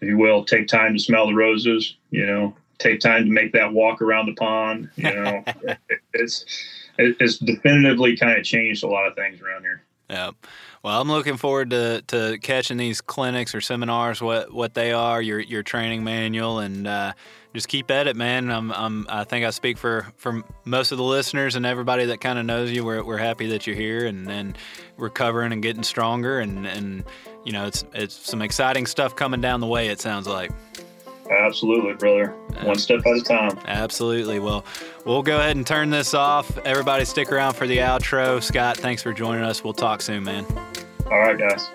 [0.00, 3.52] if you will take time to smell the roses you know take time to make
[3.52, 5.78] that walk around the pond you know it,
[6.12, 6.44] it's
[7.00, 9.82] it's definitively kind of changed a lot of things around here.
[10.08, 10.30] Yeah.
[10.82, 15.22] Well, I'm looking forward to, to catching these clinics or seminars, what, what they are,
[15.22, 17.12] your your training manual, and uh,
[17.54, 18.50] just keep at it, man.
[18.50, 22.20] I'm, I'm, I think I speak for, for most of the listeners and everybody that
[22.20, 22.84] kind of knows you.
[22.84, 24.58] We're, we're happy that you're here and, and
[24.96, 26.40] recovering and getting stronger.
[26.40, 27.04] And, and,
[27.44, 30.50] you know, it's, it's some exciting stuff coming down the way, it sounds like.
[31.30, 32.34] Absolutely, brother.
[32.62, 33.58] One step at a time.
[33.66, 34.40] Absolutely.
[34.40, 34.64] Well,
[35.06, 36.58] we'll go ahead and turn this off.
[36.58, 38.42] Everybody, stick around for the outro.
[38.42, 39.62] Scott, thanks for joining us.
[39.62, 40.44] We'll talk soon, man.
[41.06, 41.70] All right, guys.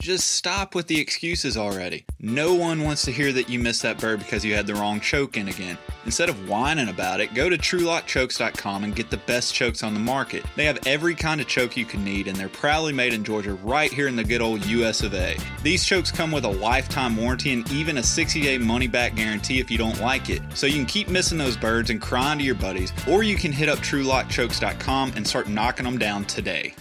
[0.00, 2.06] Just stop with the excuses already.
[2.18, 5.00] No one wants to hear that you missed that bird because you had the wrong
[5.00, 5.76] choke in again.
[6.08, 10.00] Instead of whining about it, go to TrulockChokes.com and get the best chokes on the
[10.00, 10.42] market.
[10.56, 13.52] They have every kind of choke you can need, and they're proudly made in Georgia
[13.52, 15.36] right here in the good old US of A.
[15.62, 19.60] These chokes come with a lifetime warranty and even a 60 day money back guarantee
[19.60, 20.40] if you don't like it.
[20.54, 23.52] So you can keep missing those birds and crying to your buddies, or you can
[23.52, 26.74] hit up TrulockChokes.com and start knocking them down today.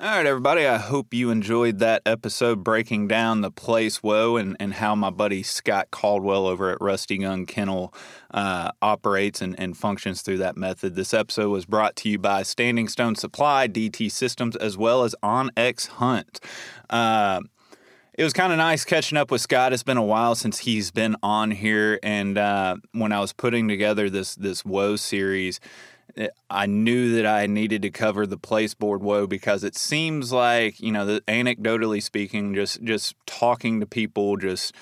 [0.00, 0.64] All right, everybody.
[0.64, 5.10] I hope you enjoyed that episode breaking down the place whoa and, and how my
[5.10, 7.92] buddy Scott Caldwell over at Rusty Gun Kennel
[8.30, 10.94] uh, operates and, and functions through that method.
[10.94, 15.16] This episode was brought to you by Standing Stone Supply, DT Systems, as well as
[15.20, 16.38] OnX Hunt.
[16.88, 17.40] Uh,
[18.16, 19.72] it was kind of nice catching up with Scott.
[19.72, 23.66] It's been a while since he's been on here, and uh, when I was putting
[23.66, 25.58] together this this whoa series,
[26.50, 30.80] I knew that I needed to cover the place board whoa because it seems like
[30.80, 34.74] you know, the, anecdotally speaking, just just talking to people, just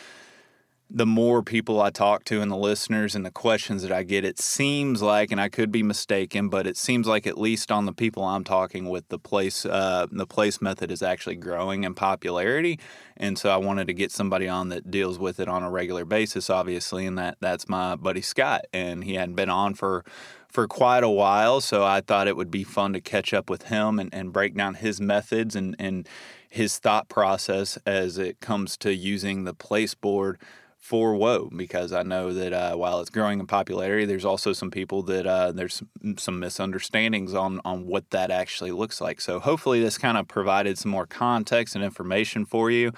[0.89, 4.25] the more people I talk to and the listeners and the questions that I get,
[4.25, 7.87] it seems like, and I could be mistaken, but it seems like at least on
[7.87, 11.95] the people I'm talking with, the place uh, the place method is actually growing in
[11.95, 12.79] popularity,
[13.17, 16.05] and so I wanted to get somebody on that deals with it on a regular
[16.05, 20.05] basis, obviously, and that that's my buddy Scott, and he hadn't been on for
[20.49, 21.61] for quite a while.
[21.61, 24.57] So I thought it would be fun to catch up with him and, and break
[24.57, 26.09] down his methods and, and
[26.49, 30.39] his thought process as it comes to using the place board
[30.87, 34.71] for whoa because I know that uh, while it's growing in popularity, there's also some
[34.71, 35.83] people that uh, there's
[36.17, 39.21] some misunderstandings on on what that actually looks like.
[39.21, 42.93] So hopefully this kind of provided some more context and information for you.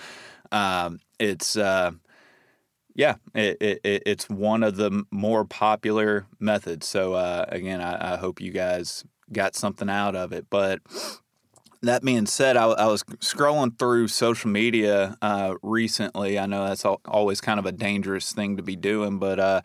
[0.52, 1.92] Um, it's uh,
[2.98, 6.88] yeah, it, it, it's one of the more popular methods.
[6.88, 10.46] So uh, again, I, I, hope you guys got something out of it.
[10.50, 10.80] But
[11.80, 16.40] that being said, I, I was scrolling through social media uh, recently.
[16.40, 19.60] I know that's always kind of a dangerous thing to be doing, but uh,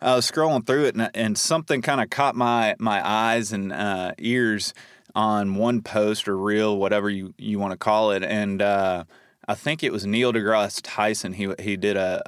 [0.00, 3.74] I was scrolling through it, and, and something kind of caught my my eyes and
[3.74, 4.72] uh, ears
[5.14, 9.04] on one post or reel, whatever you you want to call it, and uh,
[9.50, 11.32] I think it was Neil deGrasse Tyson.
[11.32, 12.22] He he did a,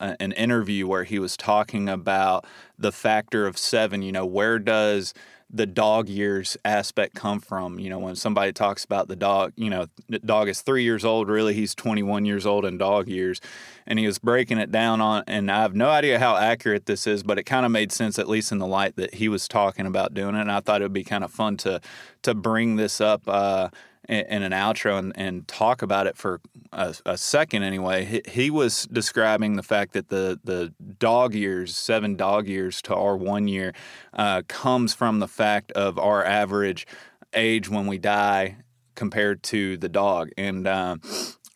[0.00, 2.46] a, an interview where he was talking about
[2.78, 4.00] the factor of seven.
[4.00, 5.12] You know, where does
[5.50, 7.78] the dog years aspect come from?
[7.78, 11.04] You know, when somebody talks about the dog, you know, the dog is three years
[11.04, 11.28] old.
[11.28, 13.38] Really, he's 21 years old in dog years,
[13.86, 15.24] and he was breaking it down on.
[15.26, 18.18] And I have no idea how accurate this is, but it kind of made sense,
[18.18, 20.40] at least in the light that he was talking about doing it.
[20.40, 21.82] And I thought it would be kind of fun to
[22.22, 23.24] to bring this up.
[23.26, 23.68] Uh,
[24.08, 26.40] in, an outro and, and talk about it for
[26.72, 28.04] a, a second anyway.
[28.04, 32.94] He, he, was describing the fact that the the dog years, seven dog years to
[32.94, 33.72] our one year,
[34.12, 36.86] uh, comes from the fact of our average
[37.34, 38.56] age when we die
[38.94, 40.96] compared to the dog, and uh,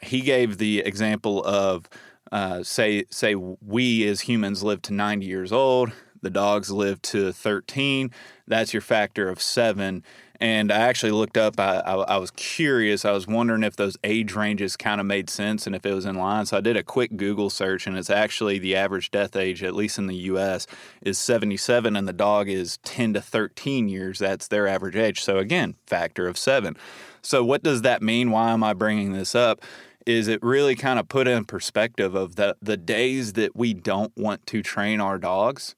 [0.01, 1.89] he gave the example of.
[2.32, 5.93] Uh, say say we as humans live to 90 years old
[6.23, 8.10] the dogs live to 13
[8.48, 10.02] that's your factor of seven
[10.40, 11.58] and I actually looked up.
[11.58, 13.04] I, I, I, was curious.
[13.04, 16.04] I was wondering if those age ranges kind of made sense and if it was
[16.04, 16.46] in line.
[16.46, 19.74] So I did a quick Google search, and it's actually the average death age, at
[19.74, 20.66] least in the U.S.,
[21.02, 24.18] is 77, and the dog is 10 to 13 years.
[24.18, 25.22] That's their average age.
[25.22, 26.76] So again, factor of seven.
[27.22, 28.30] So what does that mean?
[28.30, 29.62] Why am I bringing this up?
[30.06, 34.16] Is it really kind of put in perspective of the the days that we don't
[34.16, 35.74] want to train our dogs?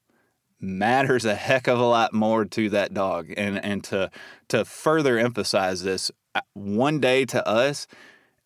[0.59, 3.33] Matters a heck of a lot more to that dog.
[3.37, 4.11] And and to
[4.49, 7.87] to further emphasize this, uh, one day to us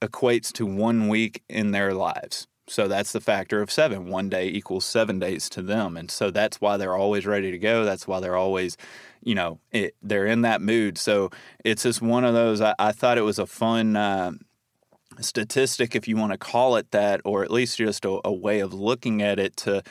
[0.02, 2.48] equates to one week in their lives.
[2.68, 4.08] So that's the factor of seven.
[4.08, 5.98] One day equals seven days to them.
[5.98, 7.84] And so that's why they're always ready to go.
[7.84, 8.78] That's why they're always,
[9.22, 10.98] you know, it, they're in that mood.
[10.98, 11.30] So
[11.66, 12.62] it's just one of those.
[12.62, 14.32] I, I thought it was a fun uh,
[15.20, 18.60] statistic, if you want to call it that, or at least just a, a way
[18.60, 19.84] of looking at it to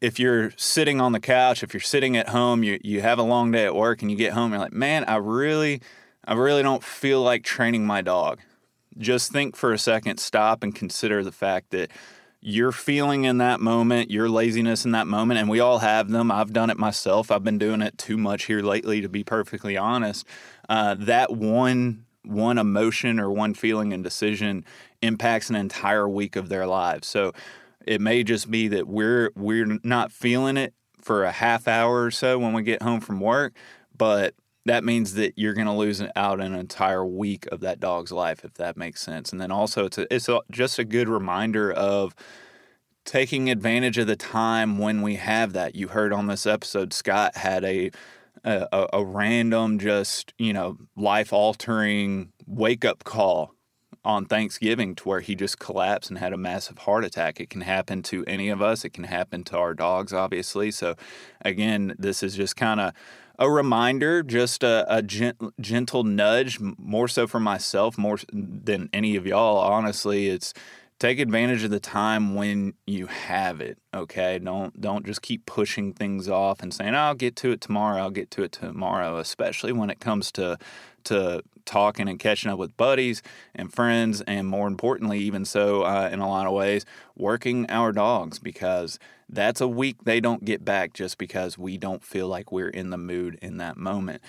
[0.00, 3.22] if you're sitting on the couch, if you're sitting at home, you you have a
[3.22, 5.80] long day at work and you get home, you're like, man, I really,
[6.24, 8.40] I really don't feel like training my dog.
[8.98, 11.90] Just think for a second, stop and consider the fact that
[12.40, 16.30] you're feeling in that moment, your laziness in that moment, and we all have them.
[16.30, 17.30] I've done it myself.
[17.30, 20.26] I've been doing it too much here lately, to be perfectly honest.
[20.68, 24.64] Uh, that one one emotion or one feeling and decision
[25.00, 27.06] impacts an entire week of their lives.
[27.06, 27.32] So
[27.86, 32.10] it may just be that we're we're not feeling it for a half hour or
[32.10, 33.54] so when we get home from work,
[33.96, 34.34] but
[34.64, 38.44] that means that you're going to lose out an entire week of that dog's life
[38.44, 39.30] if that makes sense.
[39.30, 42.14] And then also it's a, it's a, just a good reminder of
[43.04, 45.76] taking advantage of the time when we have that.
[45.76, 47.90] You heard on this episode Scott had a
[48.44, 53.55] a, a random just, you know, life altering wake up call
[54.06, 57.40] on Thanksgiving to where he just collapsed and had a massive heart attack.
[57.40, 58.84] It can happen to any of us.
[58.84, 60.70] It can happen to our dogs, obviously.
[60.70, 60.94] So,
[61.42, 62.92] again, this is just kind of
[63.38, 69.16] a reminder, just a, a gent, gentle nudge, more so for myself, more than any
[69.16, 69.58] of y'all.
[69.58, 70.54] Honestly, it's
[70.98, 74.38] take advantage of the time when you have it okay?
[74.38, 78.10] Don't don't just keep pushing things off and saying i'll get to it tomorrow i'll
[78.10, 80.58] get to it tomorrow especially when it comes to
[81.04, 83.22] to talking and catching up with buddies
[83.54, 86.84] and friends and more importantly even so uh, in a lot of ways
[87.16, 88.98] working our dogs because
[89.28, 92.90] that's a week they don't get back just because we don't feel like we're in
[92.90, 94.22] the mood in that moment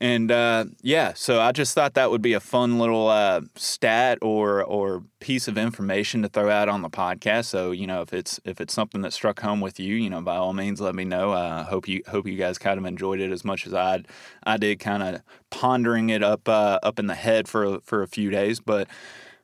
[0.00, 4.18] and uh, yeah, so I just thought that would be a fun little uh, stat
[4.22, 7.44] or or piece of information to throw out on the podcast.
[7.44, 10.22] So you know, if it's if it's something that struck home with you, you know,
[10.22, 11.32] by all means, let me know.
[11.32, 14.02] Uh, hope you hope you guys kind of enjoyed it as much as I
[14.44, 18.08] I did, kind of pondering it up uh, up in the head for for a
[18.08, 18.60] few days.
[18.60, 18.88] But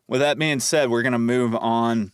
[0.09, 2.11] with that being said, we're gonna move on.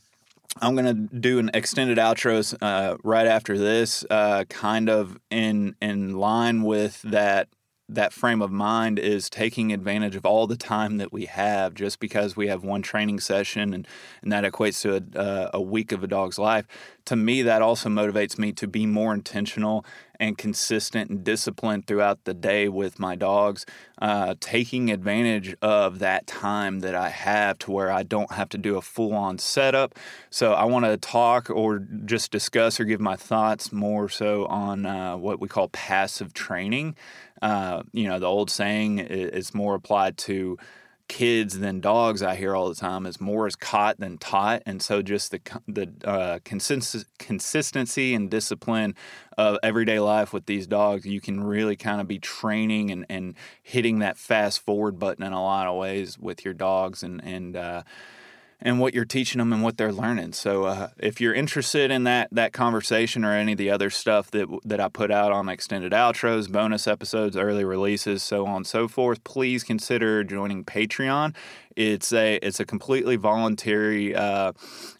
[0.61, 6.17] I'm gonna do an extended outros uh, right after this, uh, kind of in in
[6.17, 7.49] line with that
[7.89, 12.01] that frame of mind is taking advantage of all the time that we have just
[12.01, 13.87] because we have one training session and,
[14.23, 16.67] and that equates to a, uh, a week of a dog's life.
[17.07, 19.85] To me, that also motivates me to be more intentional
[20.21, 23.67] and consistent and disciplined throughout the day with my dogs,
[24.01, 28.59] uh, taking advantage of that time that I have to where I don't have to
[28.59, 29.95] do a full on setup.
[30.31, 34.87] So, I want to talk or just discuss or give my thoughts more so on
[34.87, 36.97] uh, what we call passive training.
[37.43, 40.57] Uh, you know, the old saying is more applied to
[41.09, 42.23] kids than dogs.
[42.23, 45.41] I hear all the time is more is caught than taught, and so just the
[45.69, 48.95] the uh, consist- consistency and discipline
[49.37, 53.35] of everyday life with these dogs, you can really kind of be training and, and
[53.63, 57.57] hitting that fast forward button in a lot of ways with your dogs and and
[57.57, 57.83] uh,
[58.61, 60.33] and what you're teaching them and what they're learning.
[60.33, 64.31] So uh, if you're interested in that that conversation or any of the other stuff
[64.33, 68.67] that that I put out on extended outros, bonus episodes, early releases, so on and
[68.67, 71.35] so forth, please consider joining Patreon.
[71.77, 74.15] It's a it's a completely voluntary.
[74.15, 74.53] Uh,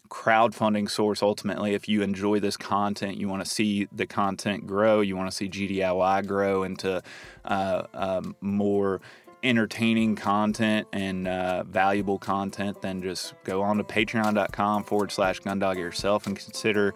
[0.07, 5.01] crowdfunding source ultimately if you enjoy this content you want to see the content grow
[5.01, 7.01] you want to see gdiy grow into
[7.43, 9.01] uh, uh, more
[9.45, 15.77] entertaining content and uh, valuable content, then just go on to patreon.com forward slash gundog
[15.77, 16.93] yourself and consider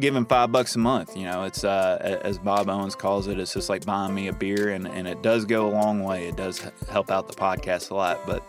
[0.00, 1.16] giving five bucks a month.
[1.16, 4.32] You know, it's uh, as Bob Owens calls it, it's just like buying me a
[4.32, 6.28] beer, and, and it does go a long way.
[6.28, 6.60] It does
[6.90, 8.26] help out the podcast a lot.
[8.26, 8.42] But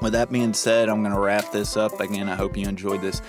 [0.00, 1.98] with that being said, I'm going to wrap this up.
[2.00, 3.22] Again, I hope you enjoyed this.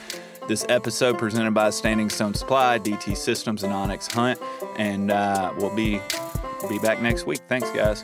[0.47, 4.39] This episode presented by Standing Stone Supply, DT Systems, and onX Hunt,
[4.77, 6.01] and uh, we'll be
[6.67, 7.39] be back next week.
[7.47, 8.03] Thanks, guys.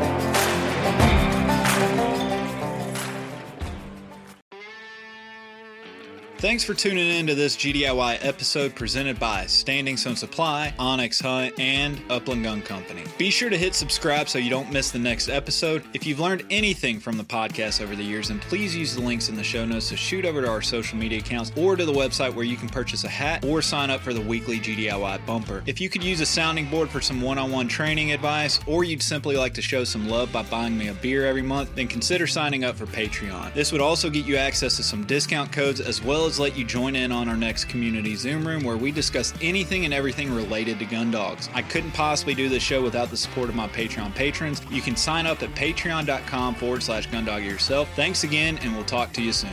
[0.00, 0.31] Thank you.
[6.42, 11.56] Thanks for tuning in to this GDIY episode presented by Standing Stone Supply, onX Hunt,
[11.56, 13.04] and Upland Gun Company.
[13.16, 15.84] Be sure to hit subscribe so you don't miss the next episode.
[15.94, 19.28] If you've learned anything from the podcast over the years, then please use the links
[19.28, 21.92] in the show notes to shoot over to our social media accounts or to the
[21.92, 25.62] website where you can purchase a hat or sign up for the weekly GDIY bumper.
[25.66, 28.82] If you could use a sounding board for some one on one training advice, or
[28.82, 31.86] you'd simply like to show some love by buying me a beer every month, then
[31.86, 33.54] consider signing up for Patreon.
[33.54, 36.64] This would also get you access to some discount codes as well as let you
[36.64, 40.78] join in on our next community Zoom room where we discuss anything and everything related
[40.78, 41.50] to gun dogs.
[41.52, 44.62] I couldn't possibly do this show without the support of my Patreon patrons.
[44.70, 47.94] You can sign up at patreon.com forward slash gundog yourself.
[47.96, 49.50] Thanks again, and we'll talk to you soon.